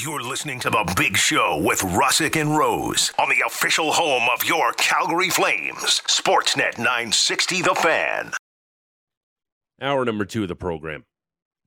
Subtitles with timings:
[0.00, 4.44] You're listening to The Big Show with Russick and Rose on the official home of
[4.44, 8.30] your Calgary Flames, Sportsnet 960 The Fan.
[9.82, 11.04] Hour number two of the program.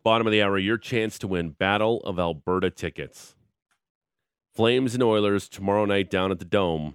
[0.01, 3.35] Bottom of the hour, your chance to win Battle of Alberta tickets.
[4.55, 6.93] Flames and Oilers tomorrow night down at the Dome.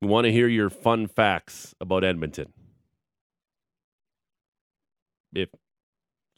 [0.00, 2.54] We want to hear your fun facts about Edmonton.
[5.34, 5.50] If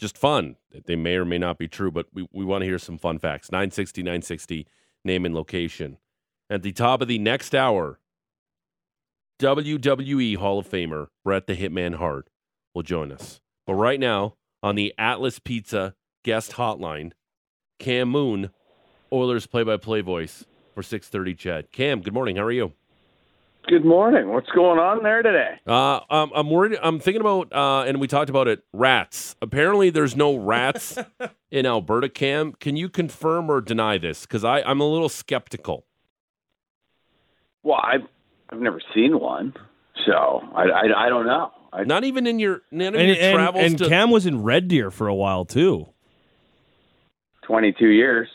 [0.01, 0.57] just fun,
[0.87, 3.19] they may or may not be true, but we, we want to hear some fun
[3.19, 3.53] facts.
[3.53, 4.67] 960, 960,
[5.04, 5.99] name and location.
[6.49, 8.00] At the top of the next hour,
[9.39, 12.29] WWE Hall of Famer Bret the Hitman Hart
[12.75, 13.41] will join us.
[13.67, 15.94] But right now, on the Atlas Pizza
[16.25, 17.13] guest hotline,
[17.79, 18.50] Cam Moon,
[19.13, 20.44] Oilers play-by-play voice
[20.75, 21.72] for 6:30 CHED.
[21.72, 22.36] Cam, good morning.
[22.36, 22.72] How are you?
[23.70, 24.30] Good morning.
[24.30, 25.60] What's going on there today?
[25.64, 26.76] Uh, um, I'm worried.
[26.82, 28.64] I'm thinking about, uh, and we talked about it.
[28.72, 29.36] Rats.
[29.40, 30.98] Apparently, there's no rats
[31.52, 32.08] in Alberta.
[32.08, 34.22] Cam, can you confirm or deny this?
[34.22, 35.86] Because I I'm a little skeptical.
[37.62, 38.08] Well, I've
[38.50, 39.54] I've never seen one,
[40.05, 41.52] so I I, I don't know.
[41.72, 43.64] I, Not even in your none of And, your and, travels.
[43.64, 45.86] and to, Cam was in Red Deer for a while too,
[47.42, 48.27] 22 years.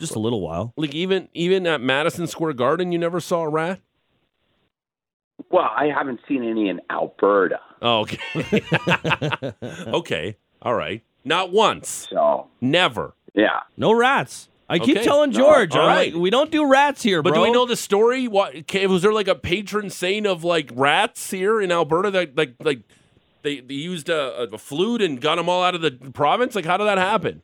[0.00, 0.72] just a little while.
[0.78, 3.80] like even even at Madison Square Garden, you never saw a rat.
[5.50, 8.18] Well, I haven't seen any in Alberta, Oh, okay.
[9.86, 10.36] okay.
[10.62, 11.02] All right.
[11.24, 12.08] Not once.
[12.10, 13.14] so Never.
[13.34, 13.60] yeah.
[13.76, 14.48] no rats.
[14.68, 15.04] I keep Okay.
[15.04, 16.12] telling No, George, all I'm right.
[16.14, 17.40] like, we don't do rats here, But bro.
[17.40, 18.28] do we know the story?
[18.28, 22.36] What okay, was there like a patron saint of like rats here in Alberta that
[22.36, 22.80] like like
[23.42, 26.54] they, they used a, a flute and got them all out of the province?
[26.54, 27.42] Like how did that happen?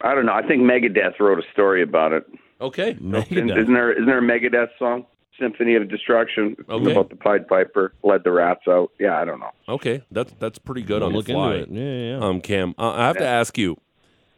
[0.00, 0.32] I don't know.
[0.34, 2.26] I think Megadeth wrote a story about it.
[2.60, 2.90] Okay.
[2.92, 3.58] Isn't, Megadeth.
[3.58, 5.06] isn't there isn't there a Megadeth song?
[5.40, 6.92] Symphony of Destruction Okay.
[6.92, 8.90] about the Pied Piper led the rats out.
[9.00, 9.50] Yeah, I don't know.
[9.68, 10.02] Okay.
[10.10, 11.54] That's that's pretty good I'll on look the fly.
[11.56, 11.70] into it.
[11.70, 11.82] Yeah,
[12.12, 12.18] yeah.
[12.18, 12.24] yeah.
[12.24, 13.76] Um, Cam, uh, I have to ask you,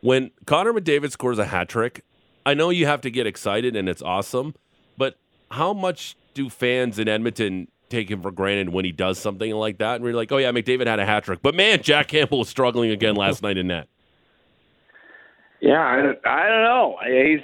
[0.00, 2.03] when Connor McDavid scores a hat trick,
[2.44, 4.55] I know you have to get excited and it's awesome,
[4.97, 5.19] but
[5.50, 9.78] how much do fans in Edmonton take him for granted when he does something like
[9.78, 9.97] that?
[9.97, 12.49] And we're like, oh yeah, McDavid had a hat trick, but man, Jack Campbell was
[12.49, 13.88] struggling again last night in net.
[15.60, 16.97] Yeah, I, don't- I don't know.
[17.06, 17.41] He's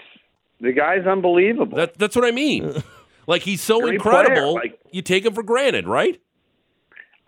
[0.60, 1.76] the guy's unbelievable.
[1.76, 2.82] That, that's what I mean.
[3.26, 6.20] like he's so Great incredible, player, like- you take him for granted, right?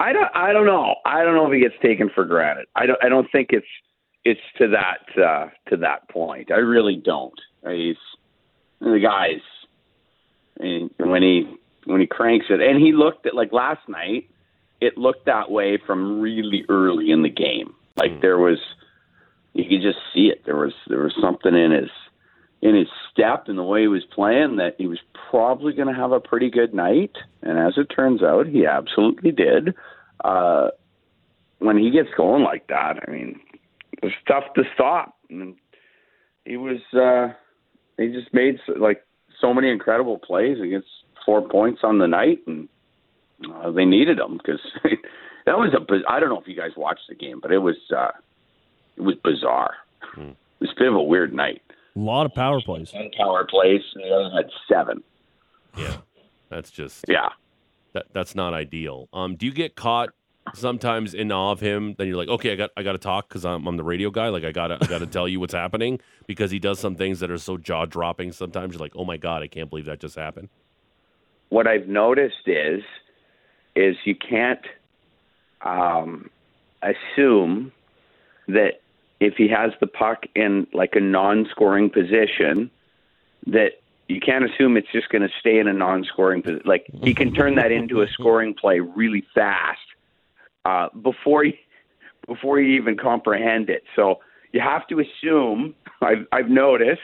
[0.01, 0.29] I don't.
[0.35, 0.97] I don't know.
[1.05, 2.67] I don't know if he gets taken for granted.
[2.75, 3.03] I don't.
[3.03, 3.67] I don't think it's
[4.25, 6.51] it's to that uh, to that point.
[6.51, 7.39] I really don't.
[7.67, 7.97] He's
[8.81, 9.41] the guy's
[10.59, 14.29] and when he when he cranks it, and he looked at like last night.
[14.81, 17.75] It looked that way from really early in the game.
[17.97, 18.59] Like there was,
[19.55, 20.45] you could just see it.
[20.45, 21.91] There was there was something in his
[22.65, 24.99] in his step and the way he was playing that he was
[25.31, 27.13] probably going to have a pretty good night.
[27.43, 29.75] And as it turns out, he absolutely did.
[30.25, 30.69] Uh,
[31.59, 33.39] when he gets going like that, I mean,
[34.03, 35.15] it's tough to stop.
[35.29, 35.57] And
[36.47, 37.35] he was, uh,
[37.99, 39.05] he just made so, like
[39.43, 40.89] so many incredible plays against
[41.27, 42.69] four points on the night, and
[43.53, 44.61] uh, they needed him because
[45.45, 46.11] that was a.
[46.11, 48.13] I don't know if you guys watched the game, but it was, uh,
[48.97, 49.75] it was bizarre.
[50.17, 51.61] It was a bit of a weird night.
[51.97, 52.91] A lot of power plays.
[52.91, 55.03] Ten power plays, and the other had seven.
[55.77, 55.97] Yeah.
[56.49, 57.31] That's just Yeah.
[57.93, 59.09] that that's not ideal.
[59.13, 60.11] Um, do you get caught
[60.55, 61.95] sometimes in awe of him?
[61.99, 64.11] Then you're like, okay, I got I got to talk because I'm I'm the radio
[64.11, 64.29] guy.
[64.29, 67.31] Like I gotta I gotta tell you what's happening because he does some things that
[67.31, 68.33] are so jaw dropping.
[68.33, 70.49] Sometimes you're like, oh my god, I can't believe that just happened.
[71.49, 72.83] what I've noticed is
[73.77, 74.65] is you can't
[75.63, 76.31] um,
[76.83, 77.73] assume
[78.49, 78.81] that
[79.25, 82.71] if he has the puck in like a non-scoring position,
[83.47, 83.73] that
[84.09, 86.63] you can't assume it's just going to stay in a non-scoring position.
[86.67, 89.81] Like he can turn that into a scoring play really fast
[90.65, 91.59] uh, before he
[92.27, 93.83] before you even comprehend it.
[93.97, 94.21] So
[94.53, 95.75] you have to assume.
[96.03, 97.01] I've I've noticed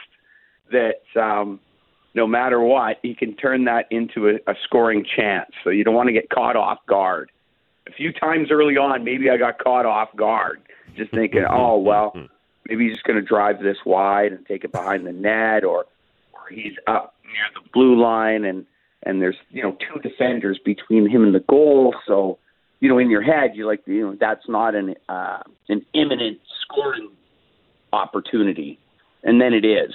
[0.72, 1.02] that.
[1.20, 1.60] Um,
[2.12, 5.50] no matter what, he can turn that into a, a scoring chance.
[5.62, 7.30] So you don't want to get caught off guard.
[7.86, 10.60] A few times early on, maybe I got caught off guard,
[10.96, 12.14] just thinking, oh well,
[12.68, 15.86] maybe he's just going to drive this wide and take it behind the net, or
[16.32, 18.66] or he's up near the blue line and
[19.02, 21.94] and there's you know two defenders between him and the goal.
[22.06, 22.38] So
[22.80, 26.38] you know in your head you're like you know that's not an uh, an imminent
[26.62, 27.10] scoring
[27.92, 28.78] opportunity,
[29.22, 29.94] and then it is.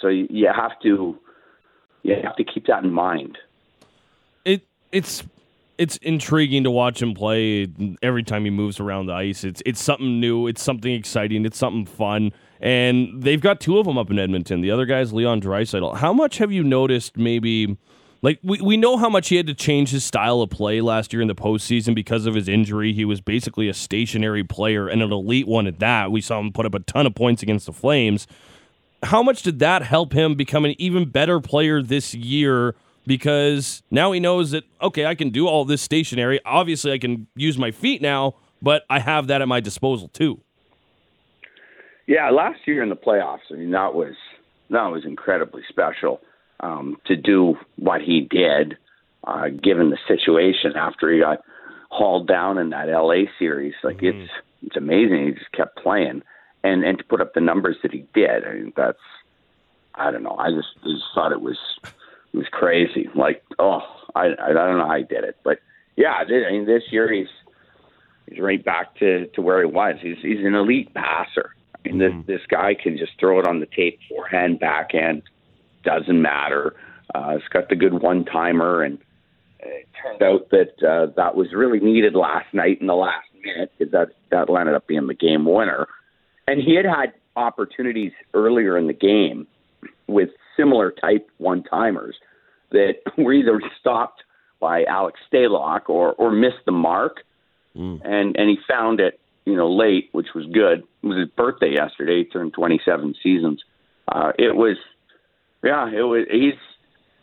[0.00, 1.16] So you, you have to
[2.02, 3.38] you have to keep that in mind.
[4.44, 5.24] It it's
[5.78, 7.68] it's intriguing to watch him play
[8.02, 9.44] every time he moves around the ice.
[9.44, 10.46] It's it's something new.
[10.46, 11.44] It's something exciting.
[11.44, 12.32] It's something fun.
[12.60, 14.62] And they've got two of them up in Edmonton.
[14.62, 15.98] The other guy's Leon Draisaitl.
[15.98, 17.16] How much have you noticed?
[17.16, 17.76] Maybe
[18.22, 21.12] like we we know how much he had to change his style of play last
[21.12, 22.92] year in the postseason because of his injury.
[22.92, 26.10] He was basically a stationary player and an elite one at that.
[26.10, 28.26] We saw him put up a ton of points against the Flames.
[29.02, 32.74] how much did that help him become an even better player this year?
[33.06, 36.40] Because now he knows that okay, I can do all this stationary.
[36.44, 40.40] Obviously, I can use my feet now, but I have that at my disposal too.
[42.06, 44.14] Yeah, last year in the playoffs, I mean that was
[44.70, 46.20] that was incredibly special
[46.60, 48.76] um, to do what he did,
[49.24, 51.42] uh, given the situation after he got
[51.90, 53.74] hauled down in that LA series.
[53.82, 54.20] Like mm-hmm.
[54.20, 54.30] it's
[54.62, 55.26] it's amazing.
[55.26, 56.22] He just kept playing,
[56.62, 58.44] and and to put up the numbers that he did.
[58.44, 58.98] I mean that's
[59.94, 60.36] I don't know.
[60.38, 61.58] I just just thought it was
[62.36, 63.08] it was crazy.
[63.14, 63.80] Like oh,
[64.14, 65.58] I I don't know how he did it, but
[65.96, 67.28] yeah, I mean this year he's
[68.28, 69.96] he's right back to to where he was.
[70.02, 71.54] He's he's an elite passer.
[71.74, 72.18] I mean, mm-hmm.
[72.26, 75.22] this this guy can just throw it on the tape, forehand, backhand,
[75.82, 76.74] doesn't matter.
[77.14, 78.98] Uh, it's got the good one timer, and
[79.60, 83.72] it turned out that uh, that was really needed last night in the last minute
[83.78, 85.86] because that that ended up being the game winner.
[86.46, 89.46] And he had had opportunities earlier in the game
[90.06, 92.16] with similar type one timers
[92.70, 94.22] that were either stopped
[94.60, 97.24] by Alex Stalock or or missed the mark,
[97.76, 98.00] mm.
[98.04, 100.80] and and he found it you know late, which was good.
[101.02, 102.18] It was his birthday yesterday.
[102.18, 103.62] He turned 27 seasons.
[104.08, 104.76] Uh, it was,
[105.62, 106.26] yeah, it was.
[106.30, 106.54] He's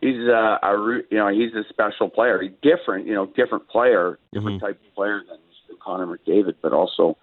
[0.02, 2.42] he's uh, a you know he's a special player.
[2.42, 4.66] He's different, you know, different player, different mm-hmm.
[4.68, 5.40] type of player than
[5.84, 7.18] Connor McDavid, but also,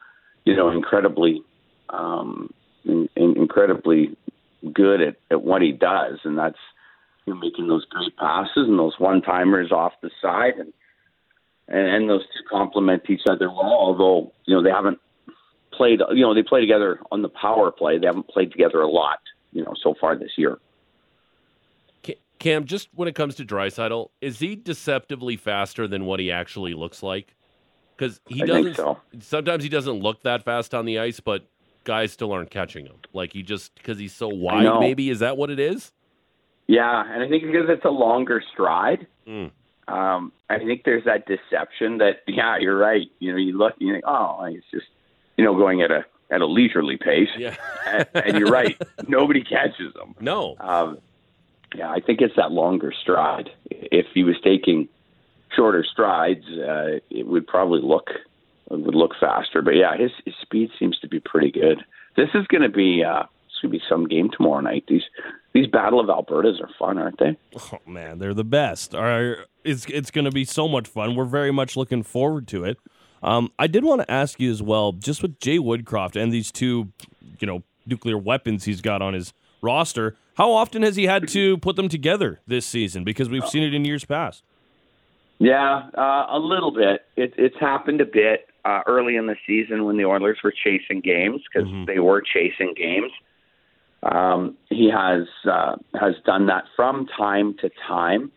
[0.45, 1.43] you know, incredibly,
[1.89, 2.53] um,
[2.85, 4.17] in, in, incredibly
[4.73, 6.59] good at, at what he does, and that's
[7.27, 10.73] you know, making those great passes and those one timers off the side, and,
[11.69, 13.73] and and those two complement each other well.
[13.73, 14.99] Although you know they haven't
[15.73, 17.99] played, you know, they play together on the power play.
[17.99, 19.21] They haven't played together a lot,
[19.53, 20.59] you know, so far this year.
[22.41, 26.73] Cam, just when it comes to Draisaitl, is he deceptively faster than what he actually
[26.73, 27.37] looks like?
[27.97, 28.77] Because he doesn't.
[28.77, 28.99] So.
[29.21, 31.47] Sometimes he doesn't look that fast on the ice, but
[31.85, 32.97] guys still aren't catching him.
[33.13, 34.81] Like he just because he's so wide.
[34.81, 35.93] Maybe is that what it is?
[36.67, 39.07] Yeah, and I think because it's a longer stride.
[39.27, 39.51] Mm.
[39.89, 43.09] Um, I think there's that deception that yeah, you're right.
[43.19, 44.87] You know, you look, you think, oh, it's just
[45.37, 47.29] you know going at a at a leisurely pace.
[47.37, 47.57] Yeah,
[47.87, 48.81] and, and you're right.
[49.09, 50.15] Nobody catches them.
[50.21, 50.57] No.
[50.61, 50.99] Um,
[51.75, 53.51] yeah, I think it's that longer stride.
[53.71, 54.89] If he was taking
[55.55, 58.11] shorter strides, uh, it would probably look
[58.71, 59.63] would look faster.
[59.63, 61.85] But yeah, his, his speed seems to be pretty good.
[62.17, 64.85] This is going to be uh, this going to be some game tomorrow night.
[64.89, 65.03] These
[65.53, 67.37] these Battle of Albertas are fun, aren't they?
[67.57, 68.95] Oh man, they're the best.
[69.65, 71.15] It's it's going to be so much fun.
[71.15, 72.79] We're very much looking forward to it.
[73.23, 76.51] Um, I did want to ask you as well, just with Jay Woodcroft and these
[76.51, 76.91] two,
[77.39, 80.17] you know, nuclear weapons he's got on his roster.
[80.37, 83.05] How often has he had to put them together this season?
[83.05, 84.43] Because we've seen it in years past.
[85.39, 87.05] Yeah, uh, a little bit.
[87.17, 91.01] It, it's happened a bit uh, early in the season when the Oilers were chasing
[91.01, 91.85] games because mm-hmm.
[91.87, 93.13] they were chasing games.
[94.03, 98.33] Um, he has uh, has done that from time to time,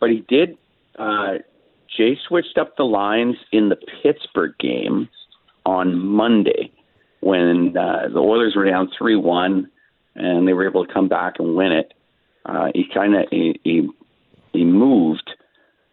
[0.00, 0.58] but he did.
[0.98, 1.38] Uh,
[1.96, 5.08] Jay switched up the lines in the Pittsburgh game
[5.64, 6.72] on Monday
[7.20, 9.70] when uh, the Oilers were down three one
[10.14, 11.94] and they were able to come back and win it.
[12.44, 13.88] Uh, he kind of he, he
[14.52, 15.30] he moved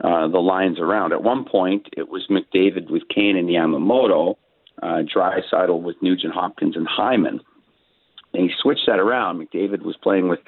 [0.03, 1.13] uh, the lines around.
[1.13, 4.35] At one point, it was McDavid with Kane and Yamamoto,
[4.83, 7.39] uh, Draisaitl with Nugent Hopkins and Hyman.
[8.33, 9.39] And he switched that around.
[9.39, 10.39] McDavid was playing with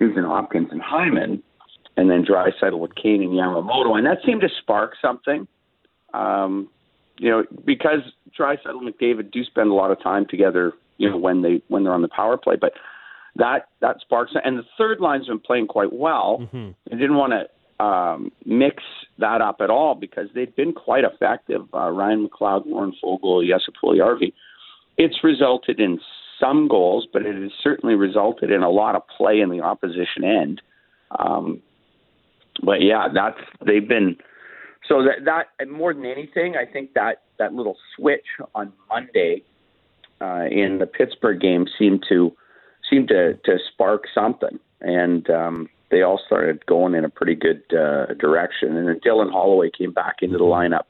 [0.00, 1.42] Nugent Hopkins and Hyman,
[1.96, 5.46] and then Draisaitl with Kane and Yamamoto, and that seemed to spark something.
[6.14, 6.70] Um,
[7.18, 8.00] you know, because
[8.38, 10.72] Draisaitl and McDavid do spend a lot of time together.
[10.96, 12.72] You know, when they when they're on the power play, but
[13.36, 14.32] that that sparks.
[14.42, 16.38] And the third line's been playing quite well.
[16.40, 16.70] Mm-hmm.
[16.92, 17.44] I didn't want to
[17.80, 18.82] um, mix
[19.18, 21.62] that up at all because they've been quite effective.
[21.72, 24.32] Uh, Ryan McLeod, Warren Foegele, Jesse Puljujarvi.
[24.96, 26.00] It's resulted in
[26.40, 30.24] some goals, but it has certainly resulted in a lot of play in the opposition
[30.24, 30.62] end.
[31.18, 31.62] Um,
[32.62, 34.16] but yeah, that's they've been
[34.88, 39.42] so that that more than anything, I think that that little switch on Monday
[40.20, 42.32] uh, in the Pittsburgh game seemed to
[42.90, 47.62] seemed to to spark something, and um, they all started going in a pretty good
[47.72, 48.76] uh, direction.
[48.76, 50.74] And then Dylan Holloway came back into the mm-hmm.
[50.74, 50.84] lineup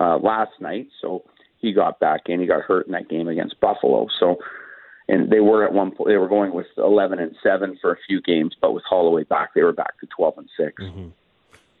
[0.00, 1.24] uh, last night, so
[1.58, 2.40] he got back in.
[2.40, 4.36] He got hurt in that game against Buffalo, so.
[5.10, 7.96] And they were at one point they were going with eleven and seven for a
[8.06, 11.08] few games, but with Holloway back, they were back to twelve and 6 mm-hmm.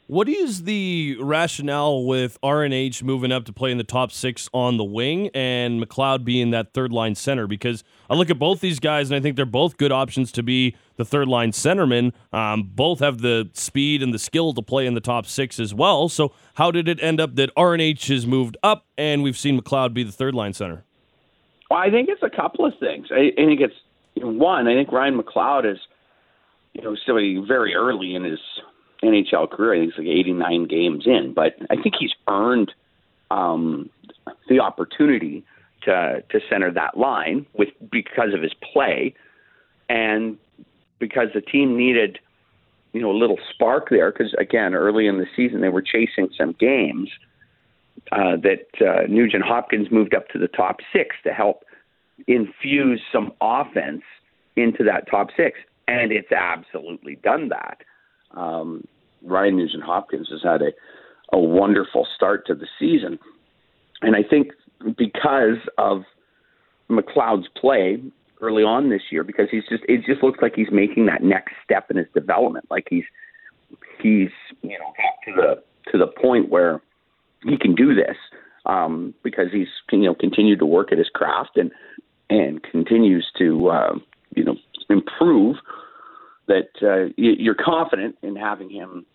[0.08, 4.78] What is the rationale with RNH moving up to play in the top six on
[4.78, 7.46] the wing and McLeod being that third line center?
[7.46, 10.42] Because I look at both these guys and I think they're both good options to
[10.42, 12.14] be the third line centerman.
[12.32, 15.74] Um, both have the speed and the skill to play in the top six as
[15.74, 16.08] well.
[16.08, 19.92] So how did it end up that RNH has moved up and we've seen McLeod
[19.92, 20.86] be the third line center?
[21.70, 23.08] Well, I think it's a couple of things.
[23.10, 23.76] I, I think it's
[24.16, 25.78] one, I think Ryan McLeod is,
[26.72, 28.40] you know, still very early in his
[29.02, 29.74] NHL career.
[29.74, 32.72] I think he's like 89 games in, but I think he's earned
[33.30, 33.90] um,
[34.48, 35.44] the opportunity
[35.82, 39.14] to to center that line with because of his play,
[39.88, 40.38] and
[40.98, 42.18] because the team needed,
[42.92, 44.10] you know, a little spark there.
[44.10, 47.10] Because again, early in the season they were chasing some games.
[48.12, 51.64] Uh, that uh, Nugent Hopkins moved up to the top six to help
[52.26, 54.02] infuse some offense
[54.56, 57.78] into that top six, and it's absolutely done that.
[58.32, 58.84] Um,
[59.22, 60.70] Ryan Nugent Hopkins has had a,
[61.32, 63.18] a wonderful start to the season,
[64.02, 64.48] and I think
[64.96, 66.02] because of
[66.90, 68.02] McLeod's play
[68.40, 71.54] early on this year, because he's just it just looks like he's making that next
[71.64, 73.04] step in his development, like he's
[74.00, 74.30] he's
[74.62, 76.80] you know got to the to the point where
[77.44, 78.16] he can do this
[78.66, 81.70] um, because he's you know continued to work at his craft and
[82.30, 83.94] and continues to uh,
[84.34, 84.56] you know
[84.90, 85.56] improve,
[86.48, 89.06] that uh, you're confident in having him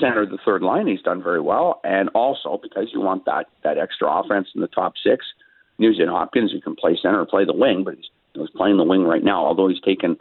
[0.00, 0.86] center the third line.
[0.86, 4.68] He's done very well, and also because you want that that extra offense in the
[4.68, 5.24] top six.
[5.78, 8.04] Nugent Hopkins, who can play center or play the wing, but he's,
[8.34, 9.46] he's playing the wing right now.
[9.46, 10.16] Although he's taken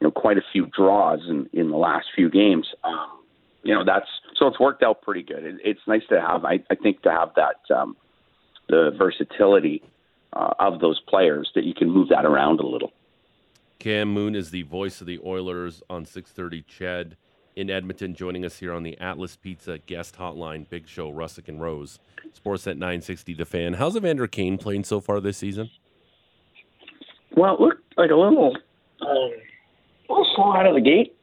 [0.00, 2.66] you know quite a few draws in in the last few games.
[2.84, 3.20] Um,
[3.62, 5.44] you know that's so it's worked out pretty good.
[5.44, 6.44] It, it's nice to have.
[6.44, 7.96] I, I think to have that um,
[8.68, 9.82] the versatility
[10.32, 12.92] uh, of those players that you can move that around a little.
[13.78, 16.64] Cam Moon is the voice of the Oilers on 6:30.
[16.64, 17.12] Ched
[17.54, 20.68] in Edmonton, joining us here on the Atlas Pizza guest hotline.
[20.68, 21.98] Big show, Russick and Rose.
[22.34, 23.34] Sportsnet 960.
[23.34, 23.74] The fan.
[23.74, 25.70] How's Evander Kane playing so far this season?
[27.36, 28.56] Well, it looked like a little,
[29.02, 31.16] um, a little slow out of the gate,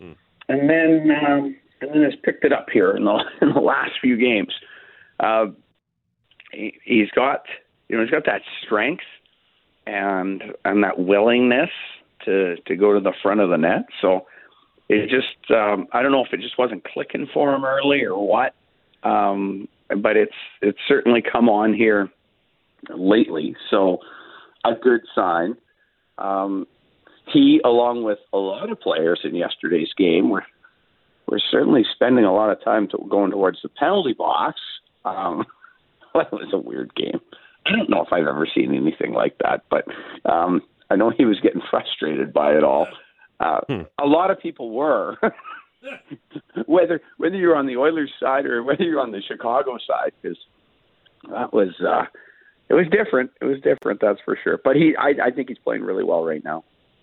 [0.00, 0.14] mm.
[0.48, 3.92] and then um, and then has picked it up here in the in the last
[4.00, 4.52] few games.
[5.20, 5.46] Uh,
[6.52, 7.44] he, he's got
[7.88, 9.04] you know he's got that strength
[9.86, 11.70] and and that willingness
[12.24, 13.86] to to go to the front of the net.
[14.00, 14.26] So
[14.88, 18.26] it just um, I don't know if it just wasn't clicking for him early or
[18.26, 18.54] what,
[19.02, 22.10] um, but it's it's certainly come on here
[22.90, 23.56] lately.
[23.70, 23.98] So
[24.64, 25.56] a good sign.
[26.18, 26.66] Um,
[27.32, 30.44] he, along with a lot of players in yesterday's game, were
[31.26, 34.60] were certainly spending a lot of time to, going towards the penalty box.
[35.04, 35.44] Um,
[36.14, 37.20] that was a weird game.
[37.66, 39.86] I don't know if I've ever seen anything like that, but
[40.30, 40.60] um,
[40.94, 42.86] I know he was getting frustrated by it all.
[43.40, 43.82] Uh, hmm.
[44.00, 45.18] A lot of people were,
[46.66, 50.38] whether whether you're on the Oilers side or whether you're on the Chicago side, because
[51.30, 52.04] that was uh,
[52.68, 53.32] it was different.
[53.40, 54.60] It was different, that's for sure.
[54.62, 56.62] But he, I, I think he's playing really well right now.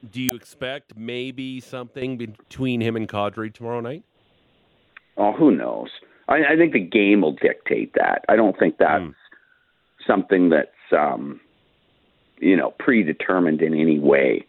[0.10, 4.04] Do you expect maybe something between him and Kadri tomorrow night?
[5.18, 5.90] Oh, who knows?
[6.30, 8.24] I, I think the game will dictate that.
[8.30, 9.04] I don't think that's.
[9.04, 9.12] Hmm
[10.06, 11.40] something that's um,
[12.42, 14.46] you know predetermined in any way.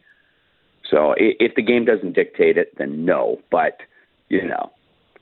[0.91, 3.41] So if the game doesn't dictate it, then no.
[3.51, 3.81] But
[4.29, 4.73] you know,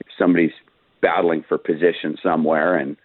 [0.00, 0.52] if somebody's
[1.00, 2.96] battling for position somewhere and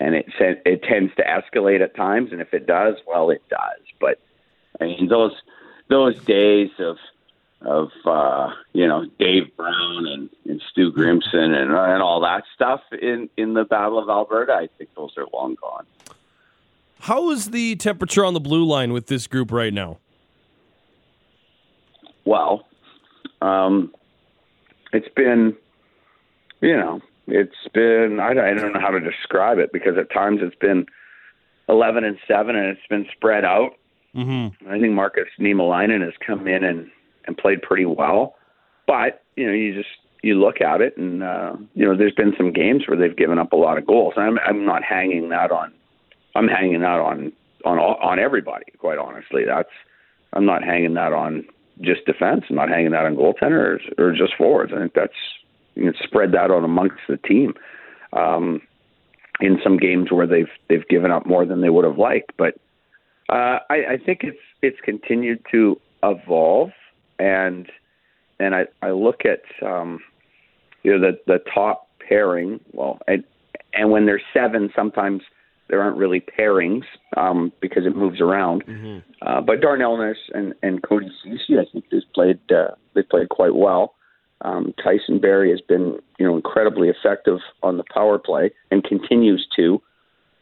[0.00, 3.80] and it it tends to escalate at times, and if it does, well, it does.
[4.00, 4.20] But
[4.80, 5.32] I mean, those
[5.88, 6.96] those days of
[7.62, 12.80] of uh, you know Dave Brown and, and Stu Grimson and and all that stuff
[12.92, 15.86] in in the Battle of Alberta, I think those are long gone.
[17.00, 19.98] How is the temperature on the blue line with this group right now?
[22.24, 22.66] Well,
[23.40, 23.94] um,
[24.92, 25.56] it's been,
[26.60, 30.40] you know, it's been, I, I don't know how to describe it because at times
[30.42, 30.86] it's been
[31.68, 33.72] 11 and 7 and it's been spread out.
[34.14, 34.68] Mm-hmm.
[34.68, 36.90] I think Markus Niemelainen has come in and,
[37.26, 38.34] and played pretty well.
[38.86, 39.88] But, you know, you just,
[40.22, 43.38] you look at it and, uh, you know, there's been some games where they've given
[43.38, 44.14] up a lot of goals.
[44.16, 45.72] I'm, I'm not hanging that on
[46.36, 47.32] I'm hanging that on
[47.64, 48.66] on on everybody.
[48.78, 49.70] Quite honestly, that's
[50.32, 51.44] I'm not hanging that on
[51.80, 52.44] just defense.
[52.48, 54.72] I'm not hanging that on goaltenders or, or just forwards.
[54.74, 55.12] I think that's
[55.74, 57.54] you can spread that out amongst the team.
[58.12, 58.62] Um,
[59.40, 62.54] in some games where they've they've given up more than they would have liked, but
[63.28, 66.70] uh, I, I think it's it's continued to evolve,
[67.18, 67.70] and
[68.38, 70.00] and I, I look at um,
[70.82, 72.60] you know the the top pairing.
[72.72, 73.24] Well, and
[73.74, 75.22] and when there's seven, sometimes
[75.68, 76.84] there aren't really pairings
[77.16, 78.64] um, because it moves around.
[78.66, 78.98] Mm-hmm.
[79.26, 83.28] Uh, but Darnell Nurse and, and Cody Ceci, I think, they've played uh, they played
[83.28, 83.94] quite well.
[84.42, 89.46] Um, Tyson Barrie has been you know incredibly effective on the power play and continues
[89.56, 89.82] to.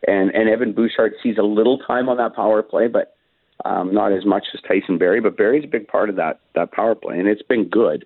[0.06, 3.16] And and Evan Bouchard sees a little time on that power play, but
[3.64, 5.20] um, not as much as Tyson Barrie.
[5.20, 8.04] But Barrie's a big part of that that power play, and it's been good.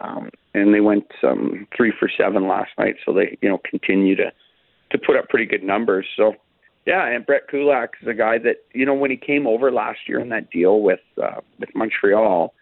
[0.00, 4.16] Um, and they went um, three for seven last night, so they you know continue
[4.16, 4.32] to
[4.90, 6.06] to put up pretty good numbers.
[6.16, 6.34] So
[6.86, 10.00] Yeah, and Brett Kulak is a guy that you know when he came over last
[10.08, 12.54] year in that deal with uh, with Montreal,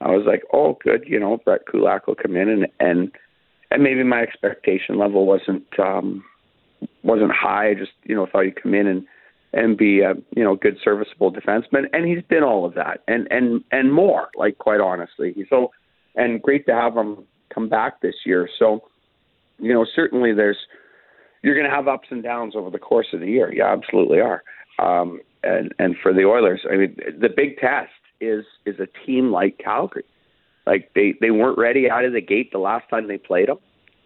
[0.00, 3.12] I was like, oh, good, you know, Brett Kulak will come in and and
[3.70, 6.24] and maybe my expectation level wasn't um,
[7.02, 7.70] wasn't high.
[7.70, 9.06] I just you know thought he'd come in and
[9.52, 13.28] and be a you know good serviceable defenseman, and he's been all of that and
[13.30, 14.28] and and more.
[14.36, 15.70] Like quite honestly, so
[16.14, 18.48] and great to have him come back this year.
[18.58, 18.84] So
[19.58, 20.58] you know certainly there's
[21.46, 23.54] you're going to have ups and downs over the course of the year.
[23.54, 24.42] You absolutely are.
[24.80, 29.30] Um, and and for the Oilers, I mean, the big test is is a team
[29.30, 30.04] like Calgary.
[30.66, 33.58] Like they they weren't ready out of the gate the last time they played them,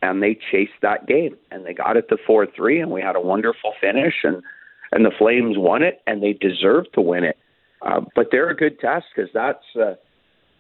[0.02, 3.16] and they chased that game and they got it to four three, and we had
[3.16, 4.42] a wonderful finish, and
[4.92, 7.38] and the Flames won it, and they deserved to win it.
[7.80, 9.94] Uh, but they're a good test because that's uh,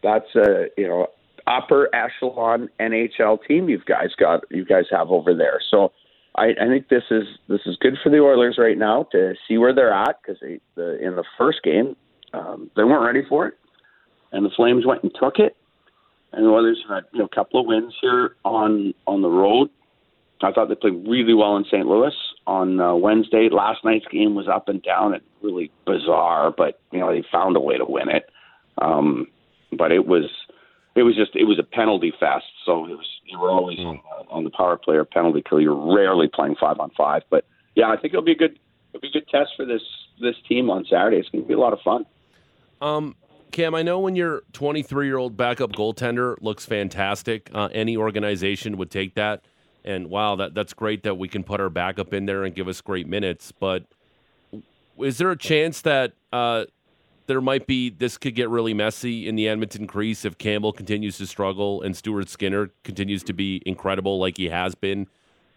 [0.02, 1.08] that's a you know
[1.46, 5.60] upper echelon NHL team you guys got you guys have over there.
[5.70, 5.92] So
[6.36, 9.58] I, I think this is this is good for the Oilers right now to see
[9.58, 10.40] where they're at because
[10.76, 11.96] the, in the first game
[12.32, 13.54] um, they weren't ready for it,
[14.32, 15.56] and the Flames went and took it.
[16.32, 19.70] And the Oilers had you know, a couple of wins here on on the road.
[20.42, 21.86] I thought they played really well in St.
[21.86, 22.14] Louis
[22.46, 23.50] on uh, Wednesday.
[23.50, 27.56] Last night's game was up and down and really bizarre, but you know they found
[27.56, 28.30] a way to win it.
[28.80, 29.26] Um,
[29.72, 30.30] but it was
[30.94, 32.46] it was just it was a penalty fest.
[32.64, 33.86] So it was you were always mm.
[33.86, 35.60] on, on the power play or penalty kill.
[35.60, 37.22] You're rarely playing five on five.
[37.30, 38.58] But yeah, I think it'll be a good
[38.92, 39.82] it'll be a good test for this
[40.20, 41.18] this team on Saturday.
[41.18, 42.06] It's going to be a lot of fun.
[42.80, 43.16] Um,
[43.50, 48.76] Cam, I know when your 23 year old backup goaltender looks fantastic, uh, any organization
[48.76, 49.44] would take that.
[49.84, 52.68] And wow, that that's great that we can put our backup in there and give
[52.68, 53.52] us great minutes.
[53.52, 53.84] But
[54.98, 56.66] is there a chance that uh,
[57.26, 61.18] there might be this could get really messy in the Edmonton crease if Campbell continues
[61.18, 65.06] to struggle and Stuart Skinner continues to be incredible like he has been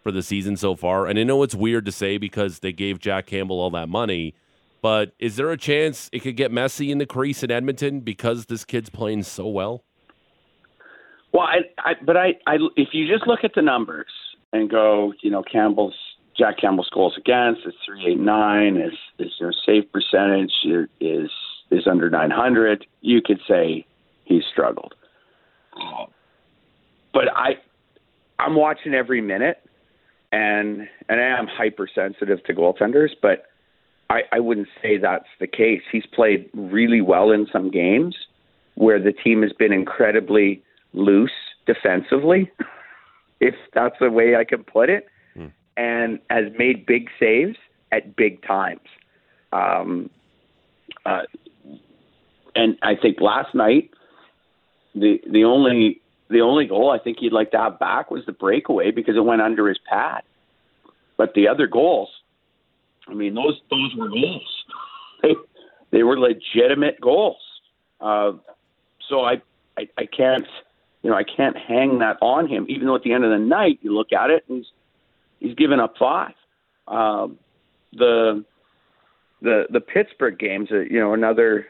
[0.02, 1.06] for the season so far.
[1.06, 4.34] And I know it's weird to say because they gave Jack Campbell all that money,
[4.82, 8.46] but is there a chance it could get messy in the crease in Edmonton because
[8.46, 9.82] this kid's playing so well?
[11.32, 14.12] Well, I, I but I, I if you just look at the numbers
[14.52, 15.96] and go, you know, Campbell's
[16.38, 20.52] Jack Campbell's goals against is three eight nine, is is their save percentage
[21.00, 21.30] is
[21.70, 23.86] is under 900, you could say
[24.24, 24.94] he's struggled.
[27.12, 27.58] But I,
[28.38, 29.58] I'm watching every minute,
[30.32, 33.46] and and I am hypersensitive to goaltenders, but
[34.10, 35.82] I, I wouldn't say that's the case.
[35.90, 38.16] He's played really well in some games
[38.74, 41.30] where the team has been incredibly loose
[41.66, 42.50] defensively,
[43.40, 45.52] if that's the way I can put it, mm.
[45.76, 47.56] and has made big saves
[47.92, 48.80] at big times.
[49.52, 50.10] Um,
[51.06, 51.22] uh,
[52.54, 53.90] and I think last night
[54.94, 58.32] the the only the only goal I think he'd like to have back was the
[58.32, 60.22] breakaway because it went under his pad.
[61.16, 62.08] But the other goals,
[63.06, 64.42] I mean, those those were goals.
[65.22, 65.34] They
[65.90, 67.38] they were legitimate goals.
[67.98, 68.32] Uh,
[69.08, 69.40] so I,
[69.78, 70.44] I I can't
[71.02, 72.66] you know I can't hang that on him.
[72.68, 74.66] Even though at the end of the night you look at it and he's
[75.40, 76.34] he's given up five.
[76.88, 77.38] Um,
[77.94, 78.44] the
[79.40, 81.66] the the Pittsburgh games, you know, another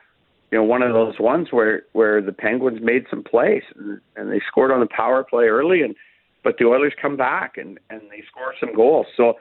[0.51, 4.31] you know, one of those ones where where the Penguins made some plays and, and
[4.31, 5.95] they scored on the power play early, and
[6.43, 9.07] but the Oilers come back and and they score some goals.
[9.17, 9.35] So,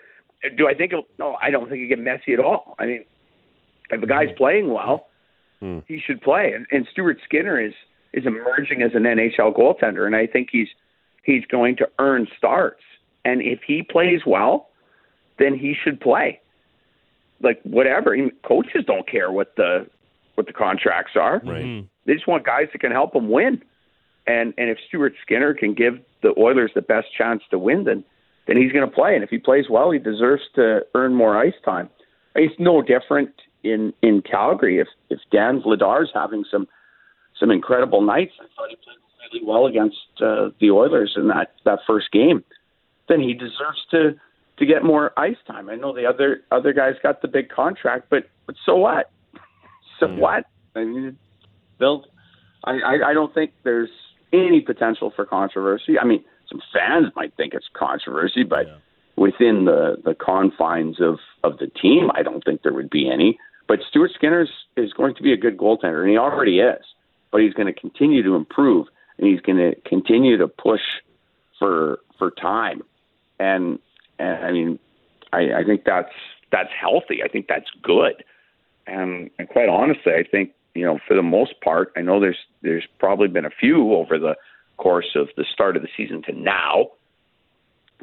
[0.57, 0.93] do I think?
[0.93, 2.75] It'll, no, I don't think it get messy at all.
[2.79, 3.05] I mean,
[3.89, 5.07] if a guy's playing well,
[5.59, 5.79] hmm.
[5.87, 6.53] he should play.
[6.55, 7.73] And, and Stuart Skinner is
[8.13, 10.69] is emerging as an NHL goaltender, and I think he's
[11.23, 12.81] he's going to earn starts.
[13.25, 14.69] And if he plays well,
[15.39, 16.39] then he should play.
[17.41, 19.87] Like whatever, coaches don't care what the
[20.35, 21.41] what the contracts are.
[21.43, 21.63] Right.
[21.63, 21.87] Mm-hmm.
[22.05, 23.61] They just want guys that can help them win.
[24.25, 28.03] And and if Stuart Skinner can give the Oilers the best chance to win, then
[28.47, 29.15] then he's going to play.
[29.15, 31.89] And if he plays well, he deserves to earn more ice time.
[32.35, 33.31] It's no different
[33.63, 34.79] in in Calgary.
[34.79, 36.67] If if Dan Vladar's having some
[37.39, 38.97] some incredible nights, I thought he played
[39.33, 42.43] really well against uh, the Oilers in that that first game.
[43.09, 44.15] Then he deserves to
[44.57, 45.69] to get more ice time.
[45.69, 49.11] I know the other other guys got the big contract, but but so what?
[50.03, 50.17] So mm.
[50.17, 50.45] what?
[50.75, 51.17] I mean,
[51.79, 52.05] they'll.
[52.63, 53.89] I, I I don't think there's
[54.31, 55.99] any potential for controversy.
[55.99, 58.75] I mean, some fans might think it's controversy, but yeah.
[59.15, 63.37] within the the confines of of the team, I don't think there would be any.
[63.67, 66.83] But Stuart Skinner is going to be a good goaltender, and he already is.
[67.31, 68.87] But he's going to continue to improve,
[69.17, 70.81] and he's going to continue to push
[71.59, 72.81] for for time.
[73.39, 73.79] And
[74.19, 74.79] and I mean,
[75.31, 76.13] I, I think that's
[76.51, 77.23] that's healthy.
[77.23, 78.23] I think that's good.
[78.87, 82.39] And, and quite honestly, I think you know for the most part, I know there's
[82.61, 84.35] there's probably been a few over the
[84.77, 86.87] course of the start of the season to now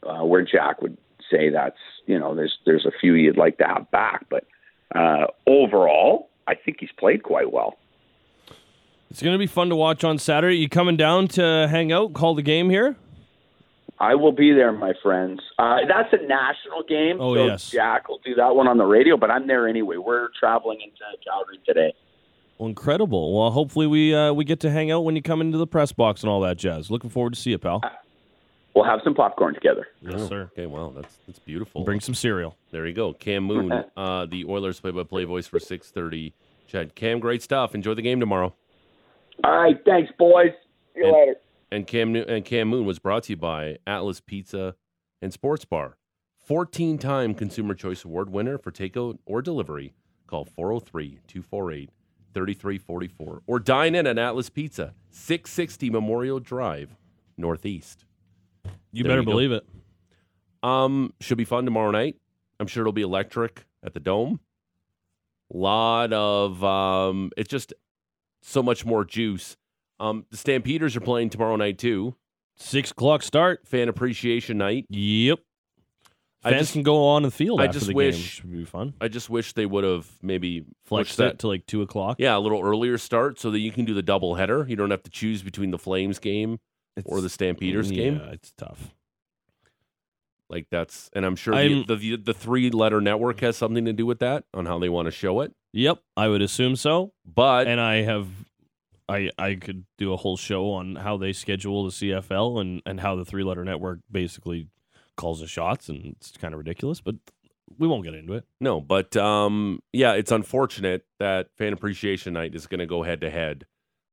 [0.03, 0.97] uh, where Jack would
[1.31, 4.45] say that's you know there's there's a few you'd like to have back, but
[4.95, 7.77] uh, overall, I think he's played quite well.
[9.11, 10.57] It's going to be fun to watch on Saturday.
[10.57, 12.97] You coming down to hang out, call the game here?
[14.01, 15.41] I will be there, my friends.
[15.59, 17.19] Uh, that's a national game.
[17.21, 17.71] Oh, so yes.
[17.71, 19.99] Jack will do that one on the radio, but I'm there anyway.
[19.99, 21.93] We're traveling into Calgary today.
[22.59, 23.39] Well, incredible.
[23.39, 25.93] Well, hopefully we uh, we get to hang out when you come into the press
[25.93, 26.91] box and all that jazz.
[26.91, 27.83] Looking forward to see you, pal.
[28.75, 29.89] We'll have some popcorn together.
[30.01, 30.51] Yes, sir.
[30.53, 31.85] Okay, well, that's that's beautiful.
[31.85, 32.57] Bring some cereal.
[32.71, 33.13] There you go.
[33.13, 36.33] Cam Moon, uh, the Oilers play-by-play voice for 6:30.
[36.69, 37.75] CHED, Cam, great stuff.
[37.75, 38.55] Enjoy the game tomorrow.
[39.45, 40.53] All right, thanks, boys.
[40.95, 41.35] See you And- later.
[41.73, 44.75] And Cam and Cam Moon was brought to you by Atlas Pizza
[45.23, 45.97] and Sports Bar.
[46.49, 49.95] 14-time Consumer Choice Award winner for takeout or delivery.
[50.27, 56.97] Call 403-248-3344 or dine in at Atlas Pizza, 660 Memorial Drive,
[57.37, 58.05] Northeast.
[58.93, 59.65] You There better believe it.
[60.63, 62.17] Um, should be fun tomorrow night.
[62.59, 64.41] I'm sure it'll be electric at the dome.
[65.53, 67.73] Lot of um, it's just
[68.43, 69.57] so much more juice.
[70.01, 72.15] Um, the Stampeders are playing tomorrow night too.
[72.57, 73.67] Six o'clock start.
[73.69, 74.87] Fan appreciation night.
[74.89, 75.39] Yep.
[76.43, 78.25] I Fans just- can go on the field I after just the wish- game.
[78.25, 78.95] Should be fun.
[79.01, 82.17] I just wish they would have maybe Flex pushed that to like two o'clock.
[82.19, 84.65] Yeah, a little earlier start so that you can do the double header.
[84.67, 86.59] You don't have to choose between the Flames game
[87.05, 88.15] or the Stampeders game.
[88.15, 88.29] yeah, game.
[88.33, 88.95] It's tough.
[90.49, 94.05] Like that's, and I'm sure the the the three letter network has something to do
[94.05, 95.53] with that on how they want to show it.
[95.73, 97.13] Yep, I would assume so.
[97.25, 98.27] But And I have,
[99.11, 103.01] I I could do a whole show on how they schedule the CFL and and
[103.01, 104.69] how the three letter network basically
[105.17, 107.01] calls the shots, and it's kind of ridiculous.
[107.01, 107.17] But
[107.79, 108.45] we won't get into it.
[108.61, 113.21] No, but um, yeah, it's unfortunate that Fan Appreciation Night is going to go head
[113.21, 113.67] to head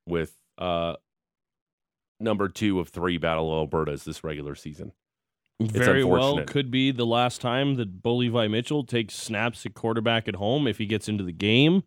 [0.06, 0.94] with uh,
[2.20, 4.92] number two of three Battle of Albertas this regular season.
[5.60, 10.28] Very well could be the last time that Bo Levi Mitchell takes snaps at quarterback
[10.28, 11.82] at home if he gets into the game.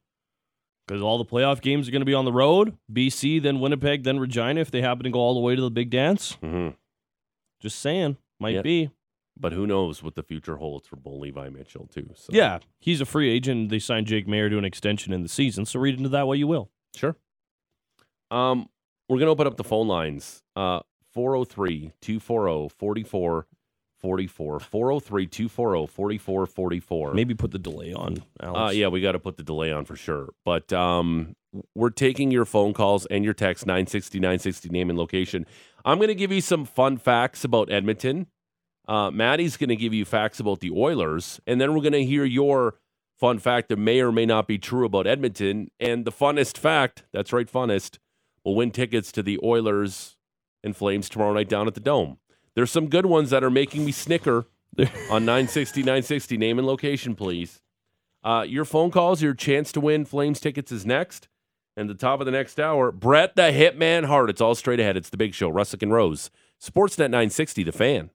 [0.91, 2.75] Because all the playoff games are going to be on the road.
[2.91, 5.71] BC, then Winnipeg, then Regina if they happen to go all the way to the
[5.71, 6.37] big dance.
[6.43, 6.75] Mm-hmm.
[7.61, 8.17] Just saying.
[8.41, 8.63] Might Yep.
[8.65, 8.89] be.
[9.39, 12.09] But who knows what the future holds for Bo Levi Mitchell too?
[12.15, 12.31] So.
[12.33, 13.69] Yeah, he's a free agent.
[13.69, 16.37] They signed Jake Maier to an extension in the season, so read into that what
[16.37, 16.69] you will.
[16.93, 17.15] Sure.
[18.29, 18.67] Um,
[19.07, 20.43] we're gonna open up the phone lines.
[20.57, 20.81] Uh
[24.03, 25.89] 403-240-4444.
[25.97, 27.13] 403-240-4444.
[27.13, 28.23] Maybe put the delay on.
[28.39, 30.29] Uh, yeah, we got to put the delay on for sure.
[30.45, 31.35] But um,
[31.75, 35.45] we're taking your phone calls and your text 960 960 name and location.
[35.83, 38.27] I'm going to give you some fun facts about Edmonton.
[38.87, 42.03] Uh, Maddie's going to give you facts about the Oilers, and then we're going to
[42.03, 42.75] hear your
[43.19, 45.69] fun fact that may or may not be true about Edmonton.
[45.79, 47.99] And the funnest fact, that's right, funnest,
[48.43, 50.17] will win tickets to the Oilers
[50.63, 52.17] and Flames tomorrow night down at the Dome.
[52.55, 54.45] There's some good ones that are making me snicker
[55.09, 57.61] on 960 960 name and location, please.
[58.23, 61.27] Uh, your phone calls, your chance to win Flames tickets is next.
[61.77, 64.29] And the top of the next hour, Bret the Hitman Hart.
[64.29, 64.97] It's all straight ahead.
[64.97, 66.29] It's the big show, Russick and Rose.
[66.61, 68.09] Sportsnet 960, the fan.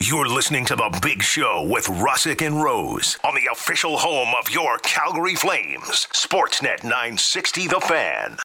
[0.00, 4.50] You're listening to The Big Show with Russick and Rose on the official home of
[4.50, 6.08] your Calgary Flames.
[6.12, 8.36] Sportsnet 960 The Fan.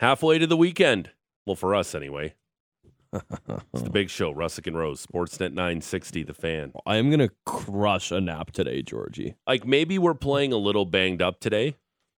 [0.00, 1.10] Halfway to the weekend.
[1.46, 2.34] Well, for us anyway.
[3.12, 6.72] It's the big show, Russick and Rose, Sportsnet 960, the fan.
[6.84, 9.36] I am gonna crush a nap today, Georgie.
[9.46, 11.76] Like maybe we're playing a little banged up today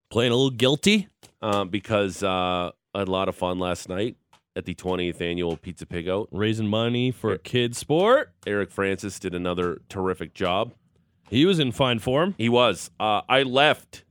[0.09, 1.09] Playing a little guilty.
[1.43, 4.17] uh, because uh, I had a lot of fun last night
[4.55, 6.29] at the 20th annual Pizza Pig Out.
[6.31, 8.27] Raising money for a KidSport.
[8.47, 10.73] Eric Francis did another terrific job.
[11.29, 12.37] He was in fine form.
[12.39, 12.91] He was.
[13.01, 14.05] Uh, I left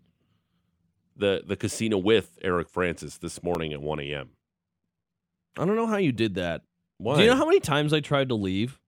[1.16, 4.30] the the casino with Eric Francis this morning at 1 a.m.
[5.58, 6.64] I don't know how you did that.
[6.98, 7.16] Why?
[7.18, 8.80] Do you know how many times I tried to leave?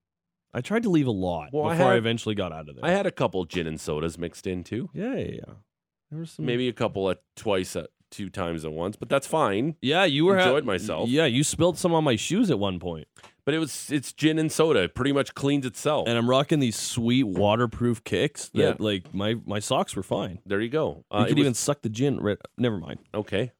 [0.54, 2.84] I tried to leave a lot Well, before I, had- eventually got out of there.
[2.84, 4.88] I had a couple gin and sodas mixed in too.
[4.94, 5.54] yeah, yeah, yeah.
[6.10, 6.46] There was some.
[6.46, 9.76] Maybe a couple at twice at two times at once, but that's fine.
[9.82, 11.10] Yeah, you were Enjoyed myself.
[11.10, 13.06] Yeah, you spilled some on my shoes at one point,
[13.48, 14.80] But it was it's gin and soda.
[14.82, 16.06] It pretty much cleans itself.
[16.06, 18.50] and I'm rocking these sweet waterproof kicks.
[18.50, 18.74] That Yeah.
[18.78, 20.40] like my my socks were fine.
[20.44, 21.06] there you go.
[21.10, 22.20] You Uh, it could was- even suck the gin.
[22.20, 22.98] Right, never mind.
[23.14, 23.52] okay.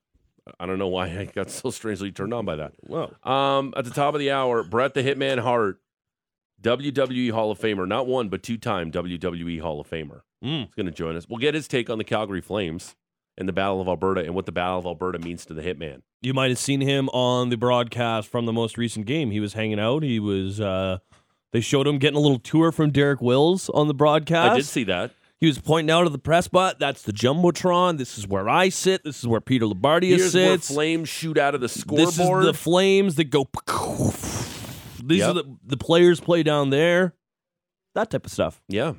[0.61, 2.73] I don't know why I got so strangely turned on by that.
[2.87, 3.15] Whoa.
[3.23, 5.81] Um, at the top of the hour, Bret the Hitman Hart,
[6.63, 10.21] WWE Hall of Famer, not one but two time WWE Hall of Famer.
[10.45, 10.67] Mm.
[10.67, 11.27] He's going to join us.
[11.29, 12.95] We'll get his take on the Calgary Flames
[13.39, 16.03] and the Battle of Alberta and what the Battle of Alberta means to the Hitman.
[16.21, 19.31] You might have seen him on the broadcast from the most recent game.
[19.31, 20.03] He was hanging out.
[20.03, 20.61] He was.
[20.61, 20.99] uh
[21.53, 24.53] They showed him getting a little tour from Derek Wills on the broadcast.
[24.53, 25.13] I did see that.
[25.41, 27.97] He was pointing out of the press bot, that's the jumbotron.
[27.97, 29.05] This is where I sit.
[29.05, 30.67] This is where Peter Loubardias Here's where sits.
[30.69, 32.09] flames shoot out of the scoreboard.
[32.09, 33.49] This is the flames that go.
[35.05, 35.29] These Yep.
[35.31, 37.15] are the the players play down there.
[37.95, 38.61] That type of stuff.
[38.69, 38.95] Yeah.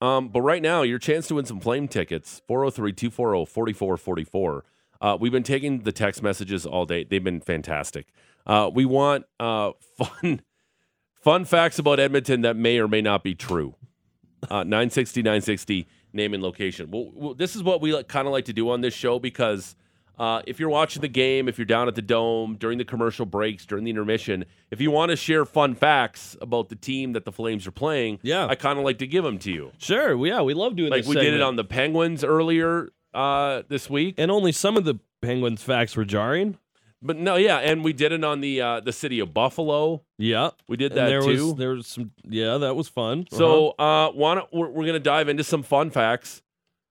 [0.00, 4.64] Um, but right now, your chance to win some flame tickets, 403 240 4444.
[5.00, 7.04] Uh, we've been taking the text messages all day.
[7.04, 8.06] They've been fantastic.
[8.46, 10.42] Uh, we want uh, fun
[11.14, 13.74] fun facts about Edmonton that may or may not be true.
[14.44, 16.90] Uh, 960, 960, name and location.
[16.90, 19.76] Well, well this is what we kind of like to do on this show because
[20.18, 23.24] uh, if you're watching the game, if you're down at the dome during the commercial
[23.26, 27.24] breaks, during the intermission, if you want to share fun facts about the team that
[27.24, 28.46] the Flames are playing, Yeah.
[28.46, 29.72] I kind of like to give them to you.
[29.78, 30.14] Sure.
[30.26, 30.96] Yeah, we love doing that.
[30.96, 34.84] Like we did it on the Penguins earlier uh, this week, and only some of
[34.84, 36.58] the Penguins facts were jarring.
[37.02, 40.02] but no, yeah, and we did it on the uh, the city of Buffalo.
[40.18, 41.46] Yeah, We did that there too.
[41.48, 42.10] was there was some.
[42.28, 43.20] Yeah, that was fun.
[43.32, 43.36] Uh-huh.
[43.38, 46.42] So uh, wanna, we're, we're going to dive into some fun facts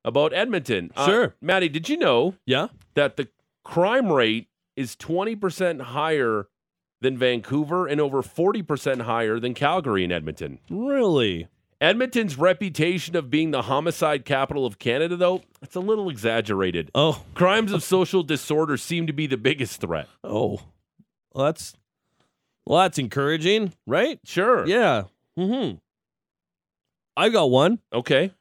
[0.05, 0.91] about Edmonton.
[0.95, 1.35] Uh, Sure.
[1.41, 3.27] Maddie, did you know yeah, that the
[3.63, 6.47] crime rate is 20% higher
[7.01, 10.59] than Vancouver and over 40% higher than Calgary and Edmonton?
[10.69, 11.47] really.
[11.81, 16.91] Edmonton's reputation of being the homicide capital of Canada, though, it's a little exaggerated.
[16.93, 20.09] Oh, Crimes of social disorder seem to be the biggest threat.
[20.25, 20.59] oh,
[21.33, 21.73] well, that's
[22.65, 24.19] well, that's encouraging, right?
[24.25, 24.67] Sure.
[24.67, 25.03] Yeah.
[25.37, 25.77] Mm-hmm.
[27.15, 27.79] I got one.
[27.93, 28.31] Okay.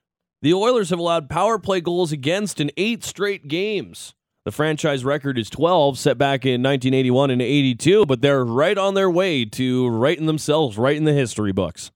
[0.40, 4.14] The Oilers have allowed power play goals against in eight straight games.
[4.44, 8.94] The franchise record is 12, set back in 1981 and 82, but they're right on
[8.94, 11.90] their way to writing themselves right in the history books.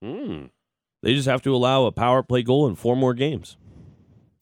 [0.00, 0.46] Hmm.
[1.02, 3.56] They just have to allow a power play goal in four more games.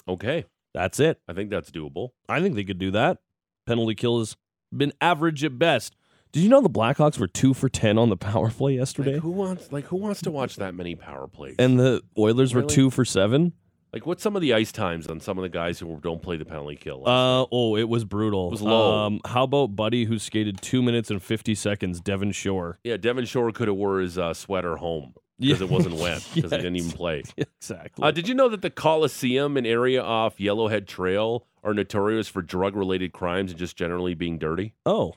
[0.07, 0.44] Okay.
[0.74, 1.20] That's it.
[1.29, 2.11] I think that's doable.
[2.29, 3.18] I think they could do that.
[3.66, 4.37] Penalty kill has
[4.74, 5.96] been average at best.
[6.33, 9.14] Did you know the Blackhawks were two for 10 on the power play yesterday?
[9.14, 11.57] Like who wants like who wants to watch that many power plays?
[11.59, 13.53] and the Oilers were two for seven?
[13.93, 16.37] like what's some of the ice times on some of the guys who don't play
[16.37, 17.03] the penalty kill?
[17.09, 18.47] Uh oh, it was brutal.
[18.47, 19.07] It was low.
[19.07, 22.01] Um, how about Buddy who skated two minutes and fifty seconds?
[22.01, 22.79] Devin Shore.
[22.85, 25.66] yeah, Devin Shore could have wore his uh, sweater home because Yeah.
[25.66, 27.25] it wasn't wet because he didn't even play.
[27.37, 28.05] exactly.
[28.05, 32.40] Uh, did you know that the Coliseum an area off Yellowhead Trail are notorious for
[32.43, 34.75] drug-related crimes and just generally being dirty?
[34.87, 35.14] oh,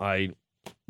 [0.00, 0.30] I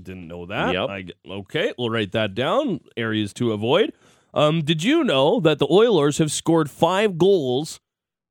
[0.01, 0.73] didn't know that.
[0.73, 0.89] Yep.
[0.89, 2.81] I, okay, we'll write that down.
[2.97, 3.93] Areas to avoid.
[4.33, 7.81] Um, did you know that the Oilers have scored five goals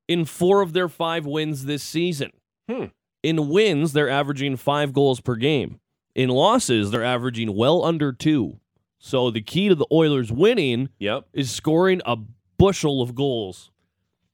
[0.08, 2.30] in four of their five wins this season?
[2.68, 2.86] Hmm.
[3.22, 5.78] In wins, they're averaging five goals per game.
[6.14, 8.58] In losses, they're averaging well under two.
[8.98, 11.26] So the key to the Oilers winning Yep.
[11.34, 12.16] is scoring a
[12.58, 13.70] bushel of goals.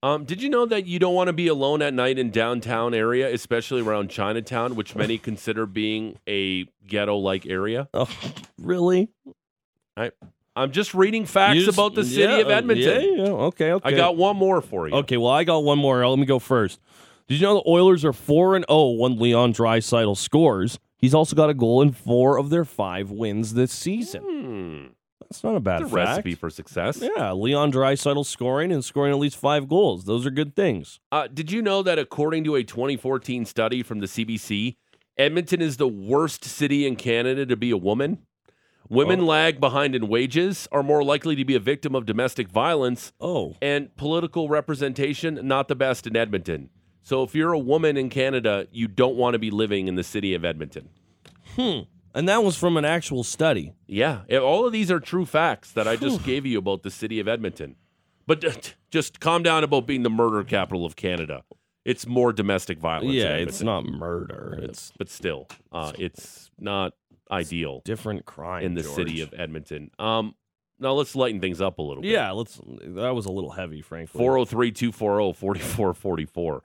[0.07, 2.95] Um, did you know that you don't want to be alone at night in downtown
[2.95, 7.88] area, especially around Chinatown, which many consider being a ghetto-like area?
[7.92, 8.09] Oh,
[8.57, 9.09] really?
[9.97, 13.03] I'm just reading facts just- about the city yeah, of uh, Edmonton.
[13.03, 13.95] Yeah, yeah, okay, okay.
[13.95, 14.95] I got one more for you.
[14.95, 16.07] Okay, well, I got one more.
[16.07, 16.79] Let me go first.
[17.27, 20.79] Did you know the Oilers are 4 and 0 when Leon Draisaitl scores?
[20.99, 24.23] He's also got a goal in four of their five wins this season.
[24.23, 24.87] Hmm.
[25.29, 27.01] That's not a bad a recipe for success.
[27.03, 30.05] Yeah, Leon Draisaitl scoring and scoring at least five goals.
[30.05, 31.01] Those are good things.
[31.11, 34.77] Uh, did you know that according to a 2014 study from the CBC,
[35.19, 38.19] Edmonton is the worst city in Canada to be a woman?
[38.89, 39.25] Women Oh.
[39.25, 43.57] lag behind in wages, are more likely to be a victim of domestic violence, Oh,
[43.61, 46.71] and political representation not the best in Edmonton.
[47.03, 50.05] So if you're a woman in Canada, you don't want to be living in the
[50.05, 50.89] city of Edmonton.
[52.16, 53.74] And that was from an actual study.
[53.87, 57.20] Yeah, all of these are true facts that I just gave you about the city
[57.20, 57.76] of Edmonton.
[58.26, 61.44] But just calm down about being the murder capital of Canada.
[61.85, 63.12] It's more domestic violence.
[63.12, 64.59] yeah, it's not murder.
[64.61, 66.94] It's but still, uh, it's not
[67.31, 68.96] ideal different crime in the George.
[68.96, 69.90] city of Edmonton.
[69.98, 70.35] Um,
[70.79, 72.11] now let's lighten things up a little bit.
[72.11, 72.61] Yeah, let's.
[72.83, 74.18] That was a little heavy, frankly.
[74.18, 76.62] 403 240 4444.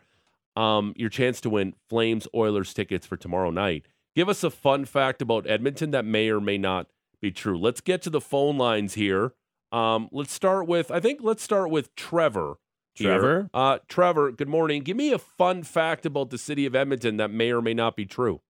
[0.55, 3.85] Um, your chance to win Flames Oilers tickets for tomorrow night.
[4.15, 6.88] Give us a fun fact about Edmonton that may or may not
[7.21, 7.58] be true.
[7.58, 9.34] Let's get to the phone lines here.
[9.71, 12.56] Um, let's start with, I think, let's start with Trevor.
[12.95, 13.50] Trevor?
[13.54, 14.84] Uh, Trevor, good morning.
[14.84, 17.95] Give me a fun fact about the city of Edmonton that may or may not
[17.95, 18.41] be true.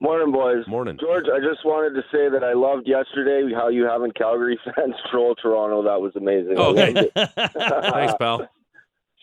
[0.00, 0.66] Morning, boys.
[0.66, 0.96] Morning.
[0.98, 4.94] George, I just wanted to say that I loved yesterday how you having Calgary fans
[5.10, 5.82] troll Toronto.
[5.84, 6.56] That was amazing.
[6.56, 7.10] Okay.
[7.92, 8.48] Thanks, pal.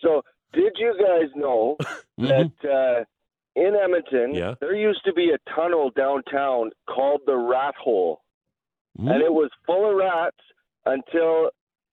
[0.02, 0.22] So,
[0.54, 1.76] did you guys know
[2.18, 2.50] Mhm.
[2.62, 3.04] that uh,
[3.56, 4.54] in Edmonton, Yeah.
[4.60, 8.22] there used to be a tunnel downtown called the Rat Hole,
[8.98, 9.12] Mhm.
[9.12, 10.36] and it was full of rats
[10.86, 11.50] until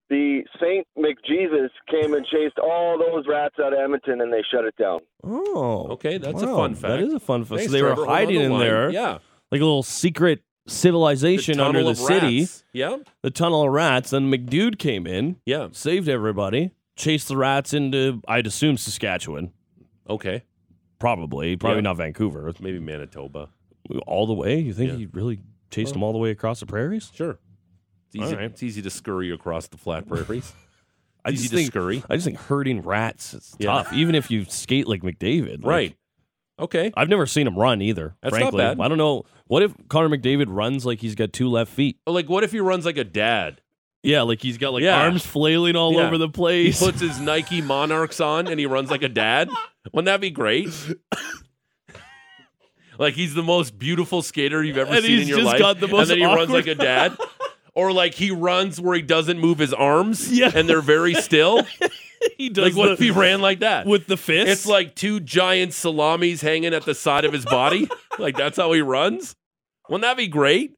[0.10, 4.64] the Saint McJesus came and chased all those rats out of Edmonton, and they shut
[4.64, 5.02] it down.
[5.24, 6.92] Oh, Okay, that's a fun fact.
[6.92, 7.58] That is a fun fact.
[7.60, 8.02] Thanks, so they Trevor.
[8.02, 8.60] were hiding the in line.
[8.62, 9.18] there, Yeah.
[9.52, 12.64] like a little secret civilization under the city, rats.
[12.74, 14.12] Yeah, the tunnel of rats.
[14.12, 15.68] Then McDude came in, yeah.
[15.72, 19.52] saved everybody, chased the rats into, I'd assume, Saskatchewan.
[20.10, 20.44] Okay,
[21.00, 21.82] Probably, probably Yeah.
[21.82, 22.52] not Vancouver.
[22.60, 23.50] maybe Manitoba.
[24.06, 24.60] All the way?
[24.60, 24.98] You think Yeah.
[24.98, 25.40] he really
[25.72, 27.12] chased them all the way across the prairies?
[27.14, 27.40] Sure.
[28.08, 28.46] It's easy, right.
[28.46, 30.54] it's easy to scurry across the flat prairies.
[31.26, 32.04] I easy just to think, scurry.
[32.10, 33.72] I just think herding rats is Yeah.
[33.72, 35.64] tough, even if you skate like McDavid.
[35.64, 35.96] Like, Right.
[36.60, 36.92] Okay.
[36.96, 38.16] I've never seen him run either.
[38.22, 38.80] That's not frankly, bad.
[38.80, 39.26] I don't know.
[39.46, 41.98] What if Connor McDavid runs like he's got two left feet?
[42.08, 43.62] Like, what if he runs like a dad?
[44.04, 45.02] Yeah, like he's got like Yeah.
[45.02, 46.08] arms flailing all Yeah.
[46.08, 46.80] over the place.
[46.80, 46.92] He place.
[46.92, 49.50] puts his Nike Monarchs on and he runs like a dad.
[49.94, 50.70] Wouldn't that be great?
[53.00, 55.60] like he's the most beautiful skater you've ever And seen he's in your just life,
[55.60, 57.18] got the most and then he runs awkward- like a dad.
[57.76, 60.50] Or like he runs where he doesn't move his arms, Yeah.
[60.56, 61.62] and they're very still.
[62.36, 63.86] he does like what the- if he ran like that?
[63.86, 64.50] with the fist.
[64.50, 67.88] It's like two giant salamis hanging at the side of his body.
[68.18, 69.36] like that's how he runs.
[69.90, 70.72] Wouldn't that be great?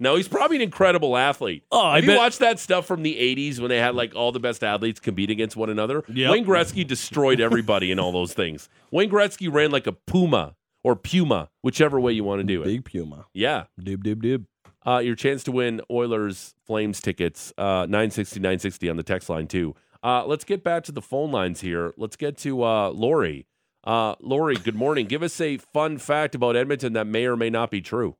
[0.00, 1.64] No, he's probably an incredible athlete.
[1.72, 4.14] Oh, I Have you bet- watched that stuff from the '80s when they had like
[4.14, 6.04] all the best athletes compete against one another?
[6.08, 6.30] Yep.
[6.30, 8.68] Wayne Gretzky destroyed everybody in all those things.
[8.90, 12.66] Wayne Gretzky ran like a puma or puma, whichever way you want to do it.
[12.66, 13.26] big puma.
[13.34, 13.64] Yeah.
[13.78, 14.46] Dib dib dib.
[14.86, 19.46] Uh, your chance to win Oilers Flames tickets, uh, 960, 960 on the text line,
[19.46, 19.74] too.
[20.02, 21.92] Uh, let's get back to the phone lines here.
[21.98, 23.46] Let's get to uh, Lori.
[23.84, 25.06] Uh, Lori, good morning.
[25.06, 28.16] Give us a fun fact about Edmonton that may or may not be true.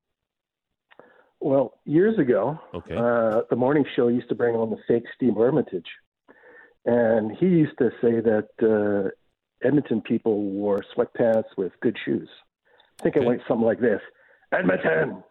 [1.40, 2.96] Well, years ago, Okay.
[2.96, 5.86] uh, the morning show used to bring on the fake Steve Armitage.
[6.84, 9.10] And he used to say that uh,
[9.66, 12.28] Edmonton people wore sweatpants with good shoes.
[12.98, 13.24] I think Okay.
[13.24, 14.00] it went something like this
[14.52, 15.22] Edmonton,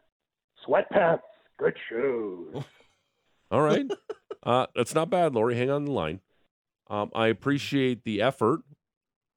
[0.67, 1.21] sweatpants,
[1.59, 2.55] good shoes.
[3.51, 3.85] All right.
[4.43, 5.55] uh, that's not bad, Lori.
[5.55, 6.19] Hang on the line.
[6.89, 8.61] Um, I appreciate the effort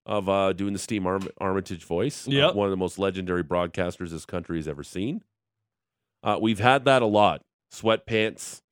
[0.07, 2.29] of uh, doing the Steve Arm- Armitage voice.
[2.29, 5.23] Uh, one of the most legendary broadcasters this country has ever seen.
[6.23, 8.63] Uh, we've had that a lot sweatpants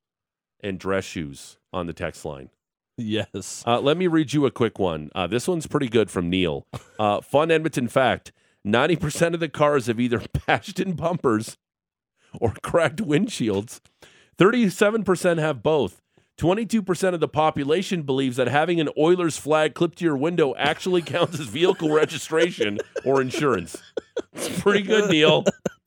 [0.60, 2.50] and dress shoes on the text line.
[2.96, 3.62] Yes.
[3.66, 5.10] Uh, let me read you a quick one.
[5.14, 6.66] Uh, this one's pretty good from Neil.
[6.98, 8.32] Uh, fun Edmonton fact
[8.66, 11.56] 90% of the cars have either bashed in bumpers
[12.40, 13.80] or cracked windshields.
[14.36, 16.02] 37% have both.
[16.38, 21.02] 22% of the population believes that having an Oilers flag clipped to your window actually
[21.02, 23.76] counts as vehicle registration or insurance.
[24.32, 25.44] It's pretty good, Neil.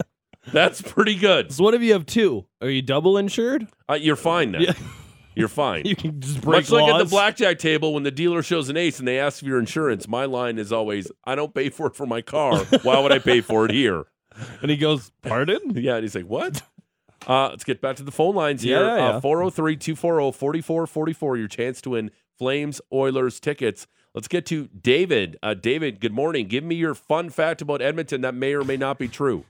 [0.51, 1.51] That's pretty good.
[1.51, 2.45] So what if you have two?
[2.61, 3.67] Are you double insured?
[3.89, 4.61] Uh, you're fine then.
[4.61, 4.73] Yeah.
[5.33, 5.85] You're fine.
[5.85, 8.75] You can just break Much like at the blackjack table when the dealer shows an
[8.75, 11.87] ace and they ask for your insurance, my line is always, I don't pay for
[11.87, 12.57] it for my car.
[12.83, 14.07] Why would I pay for it here?
[14.61, 16.63] and he goes, "Pardon?" Yeah, and he's like, What?
[17.27, 18.83] Uh, let's get back to the phone lines here.
[18.83, 19.09] Yeah, yeah.
[19.09, 23.87] Uh, 403 240 4444, your chance to win Flames Oilers tickets.
[24.13, 25.37] Let's get to David.
[25.41, 26.47] Uh, David, good morning.
[26.47, 29.45] Give me your fun fact about Edmonton that may or may not be true.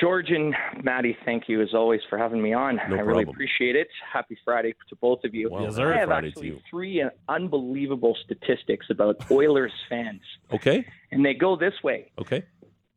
[0.00, 2.76] George and Maddie, thank you as always for having me on.
[2.88, 3.88] No I really appreciate it.
[4.12, 5.50] Happy Friday to both of you.
[5.50, 5.92] Wow, Yes, sir.
[5.92, 6.60] I have Friday to actually you.
[6.70, 10.86] three unbelievable statistics about Oilers fans, Okay.
[11.12, 12.10] and they go this way.
[12.18, 12.44] Okay.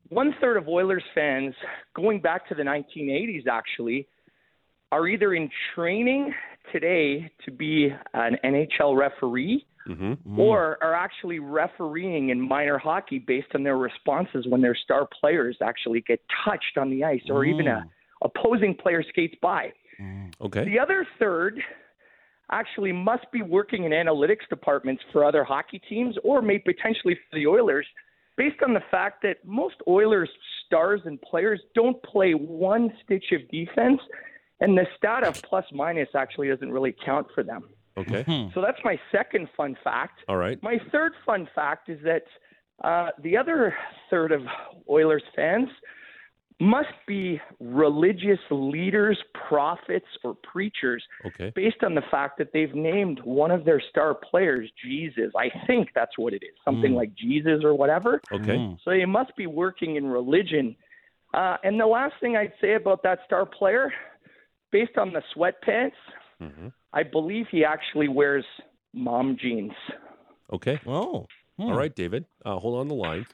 [0.10, 1.56] One third of Oilers fans,
[1.96, 4.08] going back to the 1980s, actually,
[4.92, 6.34] are either in training
[6.72, 10.40] today to be an NHL referee Mm-hmm.
[10.40, 10.88] or mm-hmm.
[10.88, 16.02] are actually refereeing in minor hockey based on their responses when their star players actually
[16.02, 17.90] get touched on the ice or even a mm.
[18.24, 19.74] opposing player skates by.
[20.00, 20.34] Mm.
[20.40, 20.64] Okay.
[20.64, 21.62] The other third
[22.50, 27.38] actually must be working in analytics departments for other hockey teams or may potentially for
[27.38, 27.86] the Oilers
[28.38, 30.30] based on the fact that most Oilers
[30.66, 34.00] stars and players don't play one stitch of defense
[34.60, 37.70] and the stat of plus minus actually doesn't really count for them.
[37.98, 38.24] Okay.
[38.54, 40.20] So that's my second fun fact.
[40.28, 40.62] All right.
[40.64, 42.24] My third fun fact is that
[42.84, 43.76] uh, the other
[44.10, 44.42] third of
[44.90, 45.70] Oilers fans
[46.60, 51.52] must be religious leaders, prophets, or preachers Okay.
[51.56, 55.32] based on the fact that they've named one of their star players Jesus.
[55.38, 58.22] I think that's what it is, something like Jesus or whatever.
[58.32, 58.76] Okay.
[58.84, 60.76] So they must be working in religion.
[61.34, 63.92] Uh, and the last thing I'd say about that star player,
[64.72, 65.92] based on the sweatpants,
[66.40, 68.46] hmm I believe he actually wears
[68.94, 69.72] mom jeans.
[70.52, 70.80] Okay.
[70.86, 71.26] Oh,
[71.58, 71.64] hmm.
[71.64, 72.26] All right, David.
[72.46, 73.26] Uh, hold on the line.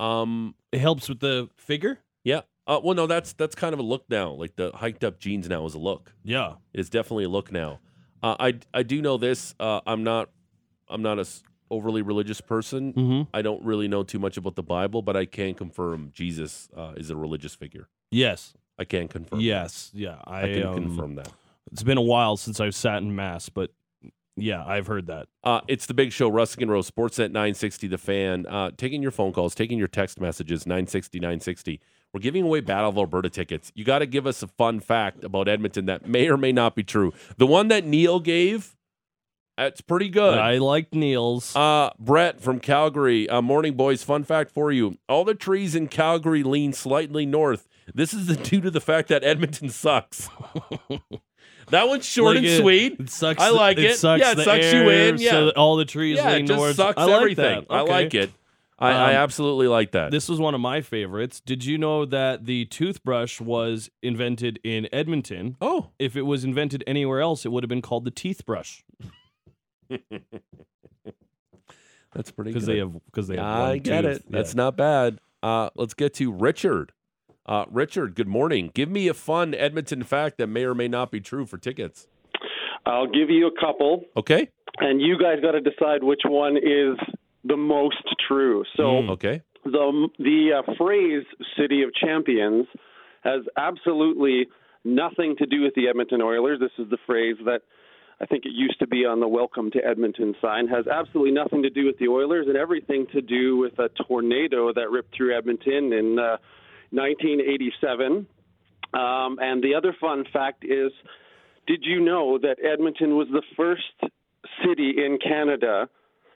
[0.00, 1.98] Um, It helps with the figure.
[2.24, 2.40] yeah.
[2.66, 4.30] Uh, well, no, that's that's kind of a look now.
[4.32, 6.12] Like the hiked up jeans now is a look.
[6.22, 6.56] Yeah.
[6.74, 7.80] It's definitely a look now.
[8.22, 9.54] Uh, I I do know this.
[9.58, 10.28] Uh, I'm not
[10.88, 12.92] I'm not a s- overly religious person.
[12.92, 13.22] Mm-hmm.
[13.32, 16.92] I don't really know too much about the Bible, but I can confirm Jesus uh,
[16.98, 17.88] is a religious figure.
[18.10, 18.52] Yes.
[18.78, 19.40] I can confirm.
[19.40, 19.90] Yes.
[19.94, 20.16] Yeah.
[20.24, 21.32] I I, can um, confirm that.
[21.72, 23.70] It's been a while since I've sat in mass, but
[24.36, 25.26] Yeah, I've heard that.
[25.42, 28.46] Uh, it's the big show, Russick and Rose, Sportsnet 960, The Fan.
[28.46, 31.80] Uh, taking your phone calls, taking your text messages, 960, 960.
[32.14, 33.72] We're giving away Battle of Alberta tickets.
[33.74, 36.74] You got to give us a fun fact about Edmonton that may or may not
[36.76, 37.12] be true.
[37.36, 38.76] The one that Neil gave,
[39.58, 40.38] that's pretty good.
[40.38, 41.54] I like Neil's.
[41.56, 43.28] Uh, Brett from Calgary.
[43.28, 44.04] Uh, morning, boys.
[44.04, 47.66] Fun fact for you: all the trees in Calgary lean slightly north.
[47.92, 50.30] This is due to the fact that Edmonton sucks.
[51.70, 53.00] that one's short Like and it- sweet.
[53.00, 53.42] It sucks.
[53.42, 53.96] I like it.
[53.96, 55.18] sucks Yeah, it sucks you in.
[55.18, 55.30] Yeah.
[55.30, 57.64] so all the trees yeah, lean it just sucks I like everything.
[57.68, 57.74] that.
[57.74, 58.30] I like it.
[58.80, 60.12] I, I Um, absolutely like that.
[60.12, 61.40] This was one of my favorites.
[61.40, 65.56] Did you know that the toothbrush was invented in Edmonton?
[65.60, 68.84] oh, If it was invented anywhere else, it would have been called the teeth brush
[72.14, 73.44] that's pretty because they have because they have.
[73.44, 74.16] I get tooth.
[74.16, 74.24] it.
[74.30, 75.18] That's not bad.
[75.42, 76.92] Uh, let's get to Richard.
[77.48, 78.70] Uh, Richard, good morning.
[78.74, 82.06] Give me a fun Edmonton fact that may or may not be true for tickets.
[82.84, 84.48] I'll give you a couple, Okay.
[84.80, 86.98] and you guys got to decide which one is
[87.44, 88.64] the most true.
[88.76, 89.10] So Mm.
[89.10, 89.40] Okay.
[89.64, 91.24] the the uh, phrase
[91.56, 92.66] "City of Champions"
[93.22, 94.48] has absolutely
[94.84, 96.60] nothing to do with the Edmonton Oilers.
[96.60, 97.62] This is the phrase that
[98.20, 100.68] I think it used to be on the "Welcome to Edmonton" sign.
[100.68, 104.70] Has absolutely nothing to do with the Oilers and everything to do with a tornado
[104.74, 106.36] that ripped through Edmonton in uh,
[106.90, 108.26] 1987.
[108.94, 110.92] Um, and the other fun fact is,
[111.66, 113.82] did you know that Edmonton was the first
[114.64, 115.88] city in Canada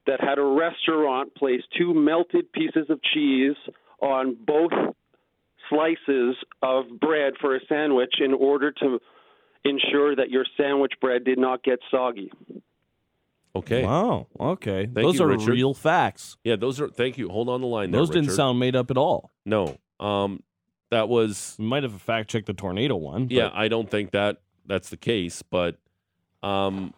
[0.07, 3.57] that had a restaurant place two melted pieces of cheese
[4.01, 4.73] on both
[5.71, 8.99] slices of bread for a sandwich in order to
[9.65, 12.31] ensure that your sandwich bread did not get soggy.
[13.55, 13.85] Okay.
[13.85, 14.27] Wow.
[14.41, 14.85] Okay.
[14.87, 15.51] Thank Those you, are Richard.
[15.51, 16.37] real facts.
[16.43, 16.89] Yeah, those are.
[16.89, 17.29] Thank you.
[17.29, 17.91] Hold on the line.
[17.91, 18.37] There, Those didn't Richard.
[18.37, 19.31] sound made up at all.
[19.45, 19.77] No.
[20.01, 20.43] Um,
[20.90, 21.57] that was.
[21.59, 23.28] We might have fact checked the tornado one.
[23.30, 25.76] Yeah, I don't think that that's the case, but
[26.43, 26.93] um,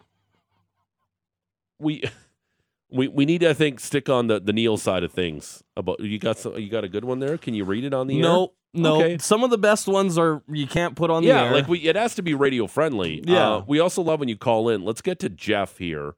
[1.79, 2.03] we
[2.91, 5.63] we we need to I think stick on the the Neil side of things.
[5.77, 6.57] About you got some.
[6.57, 7.37] You got a good one there.
[7.37, 8.21] Can you read it on the air?
[8.21, 8.97] No, no.
[8.97, 9.17] Okay.
[9.17, 11.53] Some of the best ones are you can't put on the Yeah, air.
[11.53, 13.23] like we it has to be radio friendly.
[13.25, 13.49] Yeah.
[13.55, 14.83] Uh, we also love when you call in.
[14.83, 16.15] Let's get to Jeff here.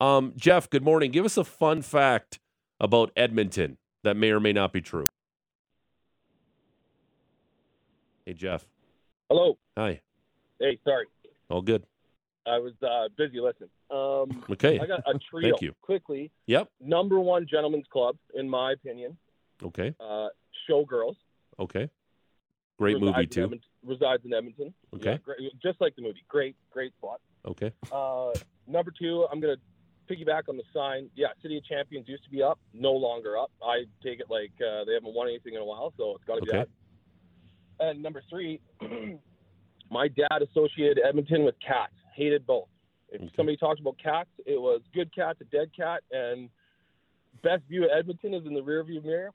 [0.00, 1.10] Um, Jeff, good morning.
[1.10, 2.38] Give us a fun fact
[2.78, 5.08] about Edmonton that may or may not be true.
[8.26, 8.66] Hey, Jeff.
[9.30, 9.56] Hello.
[9.78, 10.00] Hi.
[10.58, 11.06] Hey, sorry.
[11.48, 11.84] All good.
[12.44, 13.70] I was uh, busy listening.
[13.90, 14.80] Um, Okay.
[14.80, 15.50] I got a trio.
[15.50, 15.72] Thank you.
[15.80, 16.68] Quickly, Yep.
[16.80, 19.16] number one gentleman's club, in my opinion,
[19.62, 19.94] Okay.
[20.00, 20.28] uh,
[20.68, 21.14] Showgirls.
[21.60, 21.88] Okay.
[22.78, 23.60] Great resides movie too.
[23.84, 24.74] Resides in Edmonton.
[24.94, 25.12] Okay.
[25.12, 26.24] Yeah, great, just like the movie.
[26.28, 27.20] Great, great spot.
[27.46, 27.72] Okay.
[27.92, 28.32] Uh,
[28.66, 31.08] number two, I'm going to piggyback on the sign.
[31.14, 33.50] Yeah, City of Champions used to be up, no longer up.
[33.64, 36.36] I take it like uh, they haven't won anything in a while, so it's got
[36.36, 36.58] to be Okay.
[36.58, 36.68] that.
[37.80, 38.60] And number three,
[39.90, 41.92] my dad associated Edmonton with cats.
[42.14, 42.68] Hated both.
[43.10, 43.30] If Okay.
[43.36, 46.48] somebody talked about cats, it was good cat to dead cat, and
[47.42, 49.30] best view of Edmonton is in the rearview mirror.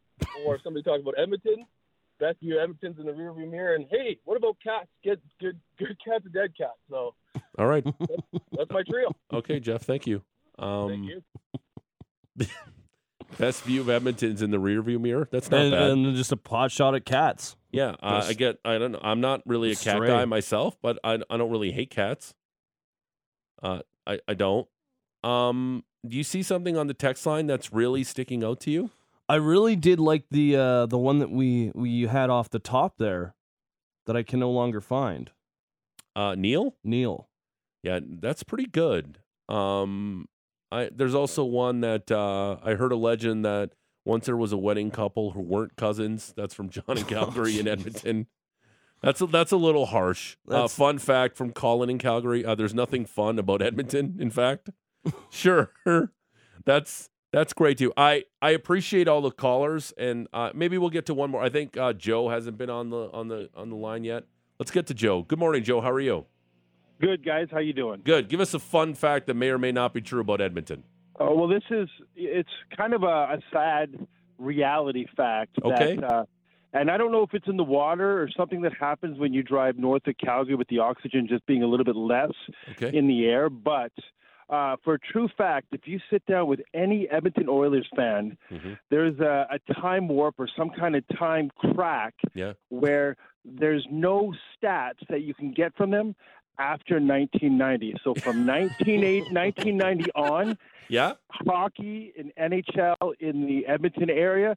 [0.46, 1.66] or if somebody talked about Edmonton,
[2.20, 3.76] best view of Edmonton's in the rearview mirror.
[3.76, 4.88] And hey, what about cats?
[5.04, 6.74] Get good, good cat to dead cat.
[6.90, 7.16] So
[7.58, 7.84] All right.
[8.58, 9.16] that's my trio.
[9.34, 9.84] Okay, Jeff.
[9.84, 10.22] Thank you.
[10.60, 12.48] Um, Thank you.
[13.38, 15.28] Best view of Edmonton's in the rearview mirror.
[15.32, 15.90] That's not and, bad.
[15.92, 17.56] and just a pot shot at cats.
[17.72, 18.60] yeah, uh, I get.
[18.64, 19.00] I don't know.
[19.02, 20.08] I'm not really a cat stray.
[20.08, 22.34] guy myself, but I I don't really hate cats.
[23.62, 24.68] Uh, I I don't.
[25.24, 28.90] Um, do you see something on the text line that's really sticking out to you?
[29.30, 32.98] I really did like the uh, the one that we we had off the top
[32.98, 33.36] there,
[34.06, 35.32] that I can no longer find.
[36.16, 36.76] Uh, Neil.
[36.84, 37.30] Neil.
[37.84, 39.20] Yeah, that's pretty good.
[39.48, 40.28] Um,
[40.72, 43.72] I there's also one that uh, I heard a legend that
[44.06, 46.34] once there was a wedding couple who weren't cousins.
[46.36, 48.28] That's from John and Calgary in Edmonton.
[49.02, 50.38] That's a, that's a little harsh.
[50.48, 54.18] Uh, fun fact from Colin in Calgary: uh, There's nothing fun about Edmonton.
[54.20, 54.70] In fact,
[55.30, 55.72] sure,
[56.66, 57.92] that's that's great too.
[57.98, 61.44] I I appreciate all the callers, and uh, maybe we'll get to one more.
[61.44, 64.26] I think uh, Joe hasn't been on the on the on the line yet.
[64.60, 65.24] Let's get to Joe.
[65.24, 65.82] Good morning, Joe.
[65.82, 66.26] How are you?
[67.02, 68.02] Good guys, how you doing?
[68.04, 68.30] Good.
[68.30, 70.84] Give us a fun fact that may or may not be true about Edmonton.
[71.20, 75.58] Oh well, this is it's kind of a, a sad reality fact.
[75.64, 75.96] Okay.
[75.96, 76.26] That, uh,
[76.74, 79.44] and I don't know if it's in the water or something that happens when you
[79.44, 82.32] drive north of Calgary with the oxygen just being a little bit less
[82.72, 82.96] Okay.
[82.98, 83.50] in the air.
[83.50, 83.92] But
[84.50, 88.78] uh, for a true fact, if you sit down with any Edmonton Oilers fan, Mhm.
[88.90, 92.54] there's a, a time warp or some kind of time crack Yeah.
[92.70, 96.16] where there's no stats that you can get from them
[96.60, 97.96] after 1990.
[98.04, 100.58] So from 1980 1990 on,
[100.90, 101.14] Yeah.
[101.30, 104.56] hockey in NHL in the Edmonton area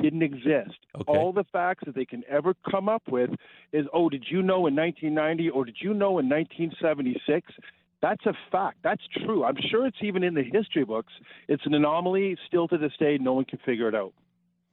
[0.00, 0.78] didn't exist.
[0.94, 1.04] Okay.
[1.08, 3.30] All the facts that they can ever come up with
[3.72, 7.52] is, oh, did you know in 1990 or did you know in 1976?
[8.00, 8.78] That's a fact.
[8.84, 9.44] That's true.
[9.44, 11.12] I'm sure it's even in the history books.
[11.48, 12.36] It's an anomaly.
[12.46, 14.12] Still to this day, no one can figure it out.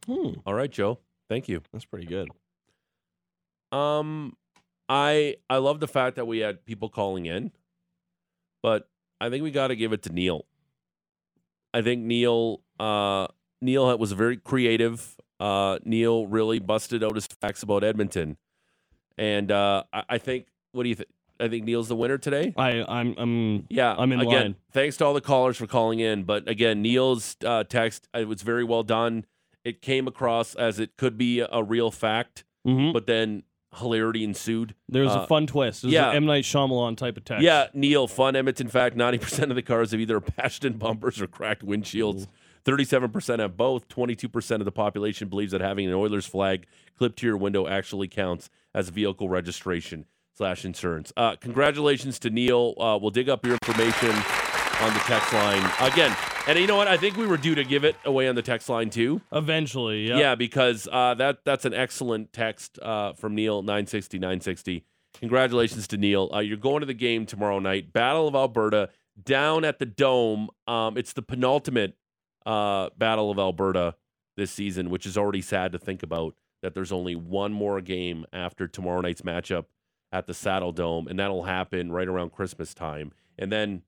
[0.05, 0.99] Hmm, All right, Joe.
[1.30, 1.62] Thank you.
[1.72, 2.28] that's pretty good.
[3.72, 4.36] Um,
[4.93, 7.51] I I love the fact that we had people calling in,
[8.61, 8.89] but
[9.21, 10.45] I think we got to give it to Neil.
[11.73, 13.27] I think Neil uh
[13.61, 15.15] Neil was very creative.
[15.39, 18.37] Uh, Neil really busted out his facts about Edmonton,
[19.17, 20.47] and uh, I, I think.
[20.73, 21.09] What do you think?
[21.39, 22.53] I think Neil's the winner today.
[22.57, 24.55] I I'm I'm Yeah, I'm in again, line.
[24.71, 28.41] Thanks to all the callers for calling in, but again, Neil's uh, text it was
[28.41, 29.25] very well done.
[29.63, 32.93] It came across as it could be a, a real fact, Mhm.
[32.93, 33.43] but then
[33.78, 34.76] hilarity ensued.
[34.89, 35.82] There's Uh, a fun twist.
[35.84, 36.09] There's yeah.
[36.09, 37.43] an M Night Shyamalan type of text.
[37.43, 41.28] Yeah, Neil, fun Edmonton fact 90% of the cars have either bashed in bumpers or
[41.28, 42.28] cracked windshields.
[42.65, 43.88] 37% have both.
[43.88, 46.67] 22% of the population believes that having an Oilers flag
[46.97, 51.11] clipped to your window actually counts as vehicle registration slash insurance.
[51.17, 52.76] Uh, congratulations to Neil.
[52.78, 54.11] Uh, we'll dig up your information
[54.82, 55.71] on the text line.
[55.79, 56.15] Again,
[56.47, 56.88] and you know what?
[56.88, 59.21] I think we were due to give it away on the text line too.
[59.32, 60.17] Eventually, yeah.
[60.17, 64.84] Yeah, because uh, that that's an excellent text uh, from Neil 960 960.
[65.19, 66.29] Congratulations to Neil.
[66.34, 67.93] Uh, you're going to the game tomorrow night.
[67.93, 68.89] Battle of Alberta
[69.21, 70.49] down at the Dome.
[70.67, 71.95] Um, it's the penultimate
[72.45, 73.95] uh, Battle of Alberta
[74.38, 76.36] this season, which is already sad to think about.
[76.63, 79.65] That there's only one more game after tomorrow night's matchup
[80.11, 83.82] at the Saddle Dome, and that'll happen right around Christmas time, and then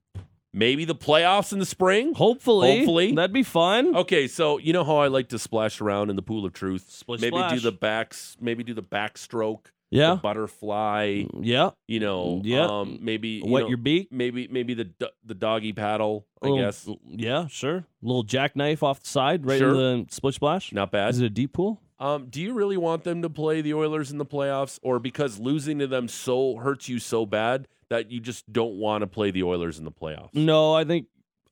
[0.54, 2.14] maybe the playoffs in the spring.
[2.14, 3.12] Hopefully, Hopefully.
[3.12, 3.94] that'd be fun.
[3.94, 6.86] Okay, so you know how I like to splash around in the pool of truth.
[6.90, 7.52] Splish maybe splash.
[7.52, 8.36] do the backs.
[8.40, 9.66] Maybe do the backstroke.
[9.90, 10.14] Yeah.
[10.14, 11.24] The butterfly.
[11.40, 11.70] Yeah.
[11.86, 12.40] You know.
[12.42, 12.66] Yeah.
[12.66, 14.08] Um, maybe you Wet know, your beak.
[14.10, 16.26] Maybe maybe the do- the doggy paddle.
[16.42, 17.84] I Little- guess Yeah, sure.
[18.02, 19.68] little jackknife off the side, right Sure.
[19.74, 20.72] in the splish splash.
[20.72, 21.10] not bad.
[21.10, 21.80] Is it a deep pool?
[22.00, 25.38] Um, do you really want them to play the Oilers in the playoffs, or because
[25.38, 29.30] losing to them so hurts you so bad that you just don't want to play
[29.30, 30.34] the Oilers in the playoffs?
[30.34, 31.06] No, I think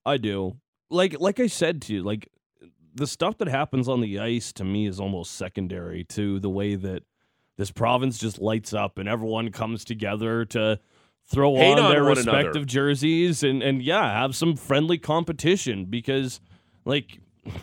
[0.05, 0.57] I do.
[0.91, 2.28] Like like I said to you, like
[2.95, 6.74] the stuff that happens on the ice to me is almost secondary to the way
[6.74, 7.05] that
[7.57, 10.78] this province just lights up and everyone comes together to
[11.26, 12.64] throw on, on their respective another.
[12.64, 16.41] jerseys and and yeah, have some friendly competition because
[16.85, 17.20] like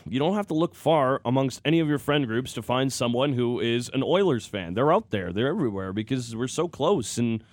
[0.07, 3.33] you don't have to look far amongst any of your friend groups to find someone
[3.33, 4.73] who is an Oilers fan.
[4.73, 5.31] They're out there.
[5.31, 7.43] They're everywhere because we're so close and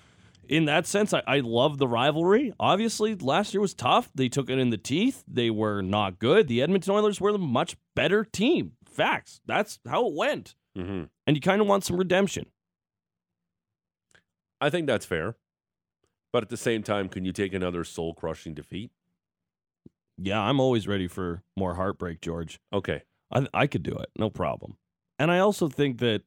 [0.49, 2.53] in that sense, I, I love the rivalry.
[2.59, 4.11] Obviously, last year was tough.
[4.15, 5.25] They took it in the teeth.
[5.27, 6.49] They were not good.
[6.49, 8.73] The Edmonton Oilers were the much better team.
[8.85, 9.41] Facts.
[9.47, 10.55] That's how it went.
[10.77, 11.05] Mm-hmm.
[11.27, 12.47] And you kind of want some redemption.
[14.61, 15.37] I think that's fair,
[16.33, 18.91] but at the same time, can you take another soul crushing defeat?
[20.17, 22.59] Yeah, I'm always ready for more heartbreak, George.
[22.73, 23.03] Okay.
[23.31, 24.09] I, I could do it.
[24.19, 24.77] No problem.
[25.19, 26.23] And I also think that,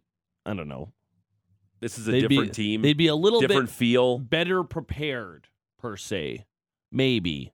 [0.45, 0.91] I don't know,
[1.81, 2.81] This is a they'd different be, team.
[2.81, 4.19] They'd be a little different bit feel.
[4.19, 5.47] better prepared,
[5.79, 6.45] per se.
[6.91, 7.53] Maybe.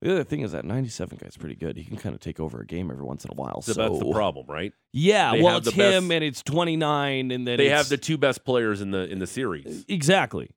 [0.00, 1.76] The other thing is that 97 guy's pretty good.
[1.76, 3.62] He can kind of take over a game every once in a while.
[3.62, 4.72] So So that's the problem, right?
[4.92, 7.96] Yeah, They well, it's him best- and it's 29, and then They it's- have the
[7.96, 9.84] two best players in the in the series.
[9.88, 10.50] exactly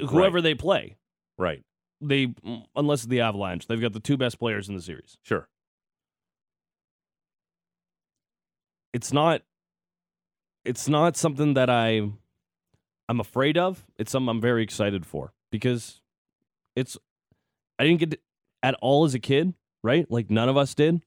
[0.00, 0.96] whoever they play.
[1.38, 1.62] Right.
[2.00, 5.16] They mm, unless it's the Avalanche, they've got the two best players in the series.
[5.22, 5.48] Sure.
[8.92, 9.42] It's not.
[10.64, 12.10] It's not something that I,
[13.08, 13.84] I'm afraid of.
[13.98, 16.00] It's something I'm very excited for because,
[16.76, 16.96] it's.
[17.78, 18.20] I didn't get
[18.62, 20.10] at all as a kid, right?
[20.10, 21.00] Like none of us did.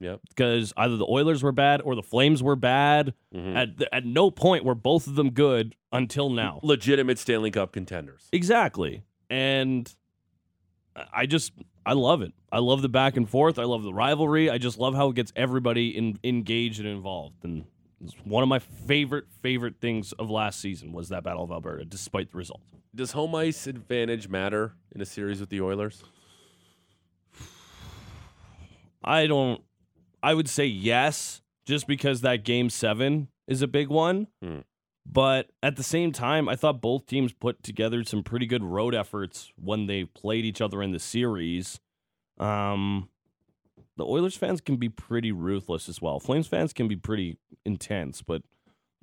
[0.00, 0.20] Yep.
[0.28, 3.14] Because either the Oilers were bad or the Flames were bad.
[3.34, 3.56] Mhm.
[3.56, 6.60] At at no point were both of them good until now.
[6.62, 8.28] Legitimate Stanley Cup contenders.
[8.32, 9.02] Exactly.
[9.28, 9.92] And
[11.12, 11.52] I just
[11.84, 12.32] I love it.
[12.52, 13.58] I love the back and forth.
[13.58, 14.50] I love the rivalry.
[14.50, 17.42] I just love how it gets everybody in, engaged and involved.
[17.44, 17.64] And
[18.24, 22.30] one of my favorite favorite things of last season was that Battle of Alberta, despite
[22.30, 22.60] the result.
[22.94, 26.02] Does home ice advantage matter in a series with the Oilers?
[29.02, 29.62] I don't.
[30.22, 34.28] I would say yes, just because that game seven is a big one.
[34.42, 34.60] Hmm.
[35.10, 38.94] But at the same time, I thought both teams put together some pretty good road
[38.94, 41.80] efforts when they played each other in the series.
[42.38, 43.08] Um,
[43.98, 46.18] the Oilers fans can be pretty ruthless as well.
[46.20, 47.36] Flames fans can be pretty
[47.66, 48.42] intense, but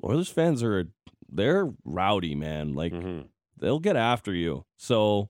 [0.03, 0.87] Oilers fans are
[1.29, 2.73] they're rowdy, man.
[2.73, 3.27] Like Mhm.
[3.59, 4.65] they'll get after you.
[4.77, 5.29] So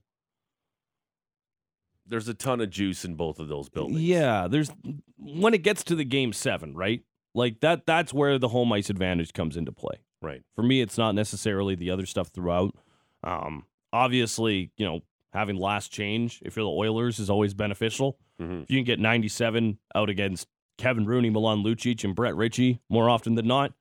[2.07, 3.99] There's a ton of juice in both of those buildings.
[4.01, 4.69] Yeah, there's
[5.17, 7.03] when it gets to the game seven, right?
[7.33, 9.97] Like that that's where the home ice advantage comes into play.
[10.21, 10.43] Right.
[10.55, 12.75] For me, it's not necessarily the other stuff throughout.
[13.23, 15.01] Um, obviously, you know,
[15.33, 18.19] having last change, if you're the Oilers, is always beneficial.
[18.41, 18.63] Mhm.
[18.63, 23.09] If you can get 97 out against Kevin Rooney, Milan Lucic, and Brett Ritchie more
[23.09, 23.73] often than not,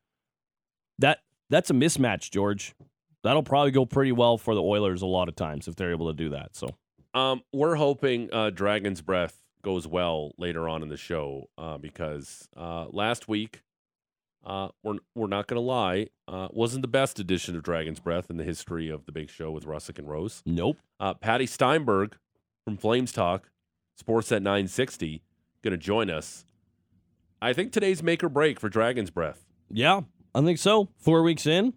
[0.98, 2.74] that that's a mismatch, George.
[3.22, 6.08] That'll probably go pretty well for the Oilers a lot of times if they're able
[6.08, 6.54] to do that.
[6.54, 6.68] So
[7.14, 12.48] Um, we're hoping uh, Dragon's Breath goes well later on in the show uh, because
[12.56, 13.62] uh, last week,
[14.44, 18.30] uh, we're we're not going to lie, uh, wasn't the best edition of Dragon's Breath
[18.30, 20.42] in the history of the Big Show with Russick and Rose.
[20.44, 20.76] Nope.
[21.00, 22.16] Uh, Patty Steinberg
[22.66, 23.48] from Flames Talk,
[23.96, 25.22] Sports at 960,
[25.62, 26.44] going to join us.
[27.40, 29.44] I think today's make or break for Dragon's Breath.
[29.70, 30.02] Yeah,
[30.34, 30.88] I think so.
[30.98, 31.74] Four weeks in,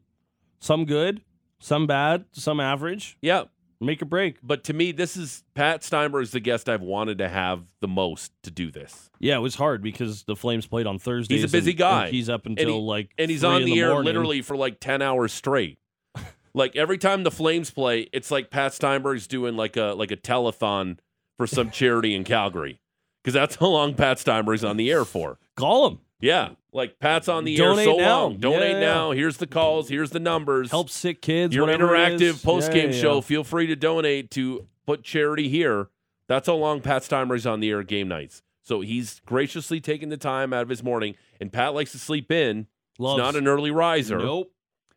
[0.60, 1.22] some good,
[1.60, 3.18] some bad, some average.
[3.22, 3.44] Yeah,
[3.80, 4.38] Make or break.
[4.42, 7.88] but to me, this is Pat Steinberg is the guest I've wanted to have the
[7.88, 9.12] most to do this.
[9.20, 11.36] Yeah, it was hard because the Flames played on Thursday.
[11.36, 12.10] He's a busy guy.
[12.10, 14.06] he's up And until he- like and he's on in the, air morning.
[14.06, 15.78] literally for like 10 hours straight.
[16.56, 20.18] like every time the Flames play, it's like Pat Steinberg's doing like a like a
[20.18, 20.98] telethon
[21.38, 22.80] for some charity in Calgary.
[23.24, 25.38] Cuz that's how long Pat Steinberg's on the air for.
[25.56, 26.00] Call him.
[26.20, 28.22] Yeah, like Pat's on the Donate air so now.
[28.24, 28.38] long.
[28.38, 29.12] Donate Yeah, now.
[29.12, 30.72] Here's the calls, here's the numbers.
[30.72, 31.54] Help sick kids.
[31.54, 33.22] Your interactive post game Yeah, yeah, show.
[33.22, 35.90] Feel free to donate to put charity here.
[36.28, 38.42] That's how long Pat Steinberg's on the air game nights.
[38.64, 42.32] So he's graciously taking the time out of his morning, and Pat likes to sleep
[42.32, 42.68] in.
[43.00, 44.18] Loves- He's not an early riser.
[44.18, 44.52] Nope.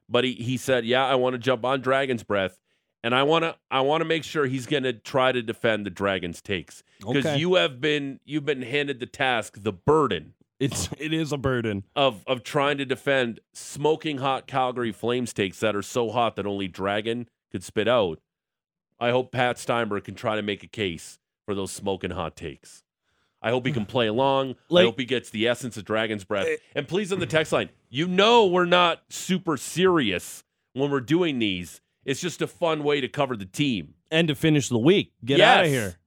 [0.08, 2.58] But he, he said, Yeah, I want to jump on Dragon's Breath.
[3.02, 6.82] And I wanna I wanna make sure he's gonna try to defend the Dragon's takes.
[7.00, 7.38] Because Okay.
[7.38, 11.84] you have been you've been handed the task, the burden It's it is a burden.
[11.96, 16.46] of of trying to defend smoking hot Calgary Flames takes that are so hot that
[16.46, 18.20] only Dragon could spit out.
[18.98, 22.82] I hope Pat Steinberg can try to make a case for those smoking hot takes.
[23.40, 24.56] I hope he can play along.
[24.70, 26.46] I hope he gets the essence of Dragon's breath.
[26.46, 26.56] Eh.
[26.74, 30.44] And please on the text line, you know we're not super serious
[30.74, 31.80] when we're doing these.
[32.04, 33.94] It's just a fun way to cover the team.
[34.10, 35.58] And to finish the week, get Yes.
[35.58, 35.98] out of here.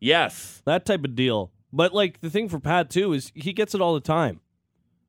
[0.00, 0.62] Yes.
[0.64, 1.52] That type of deal.
[1.72, 4.40] But like the thing for Pat too is he gets it all the time.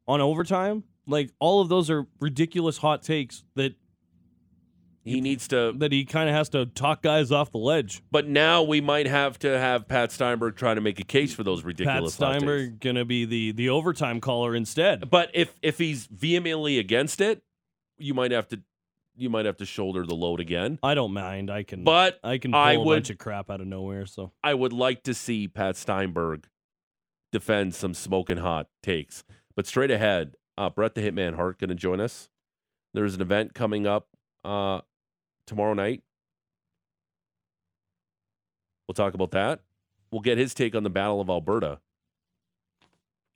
[0.07, 3.75] On overtime, like all of those are ridiculous hot takes that
[5.03, 8.03] He needs to that he kind of has to talk guys off the ledge.
[8.11, 11.43] but now we might have to have Pat Steinberg try to make a case for
[11.43, 12.33] those ridiculous hot takes.
[12.33, 15.09] Pat Steinberg gonna be the the overtime caller instead.
[15.09, 17.41] But if if he's vehemently against it,
[17.97, 18.61] you might have to
[19.15, 20.79] you might have to shoulder the load again.
[20.83, 21.49] I don't mind.
[21.51, 21.83] I can.
[21.83, 24.05] But I can pull I a would- bunch of crap out of nowhere.
[24.05, 26.47] So I would like to see Pat Steinberg
[27.31, 29.23] defend some smoking hot takes.
[29.55, 32.29] But straight ahead, uh, Bret the Hitman Hart going to join us.
[32.93, 34.07] There's an event coming up
[34.43, 34.81] uh,
[35.47, 36.03] tomorrow night.
[38.87, 39.61] We'll talk about that.
[40.11, 41.79] We'll get his take on the Battle of Alberta.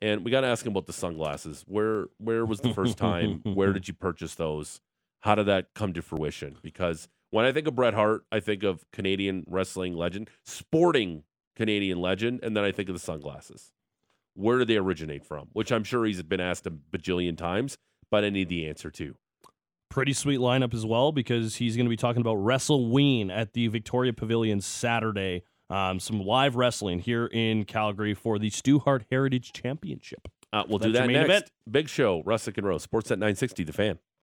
[0.01, 1.63] And we got to ask him about the sunglasses.
[1.67, 3.39] Where where was the first time?
[3.45, 4.81] Where did you purchase those?
[5.21, 6.57] How did that come to fruition?
[6.61, 11.23] Because when I think of Bret Hart, I think of Canadian wrestling legend, sporting
[11.55, 13.71] Canadian legend, and then I think of the sunglasses.
[14.35, 15.47] Where did they originate from?
[15.53, 17.77] Which I'm sure he's been asked a bajillion times,
[18.11, 19.15] but I need the answer too.
[19.89, 23.67] pretty sweet lineup as well because he's going to be talking about WrestleWeen at the
[23.69, 25.43] Victoria Pavilion Saturday.
[25.69, 30.27] Um, some live wrestling here in Calgary for the Stu Hart Heritage Championship.
[30.51, 31.25] Uh, we'll That's do that main next.
[31.29, 31.51] event.
[31.71, 33.99] Big show, Russick and Rose, Sportsnet 960, the fan.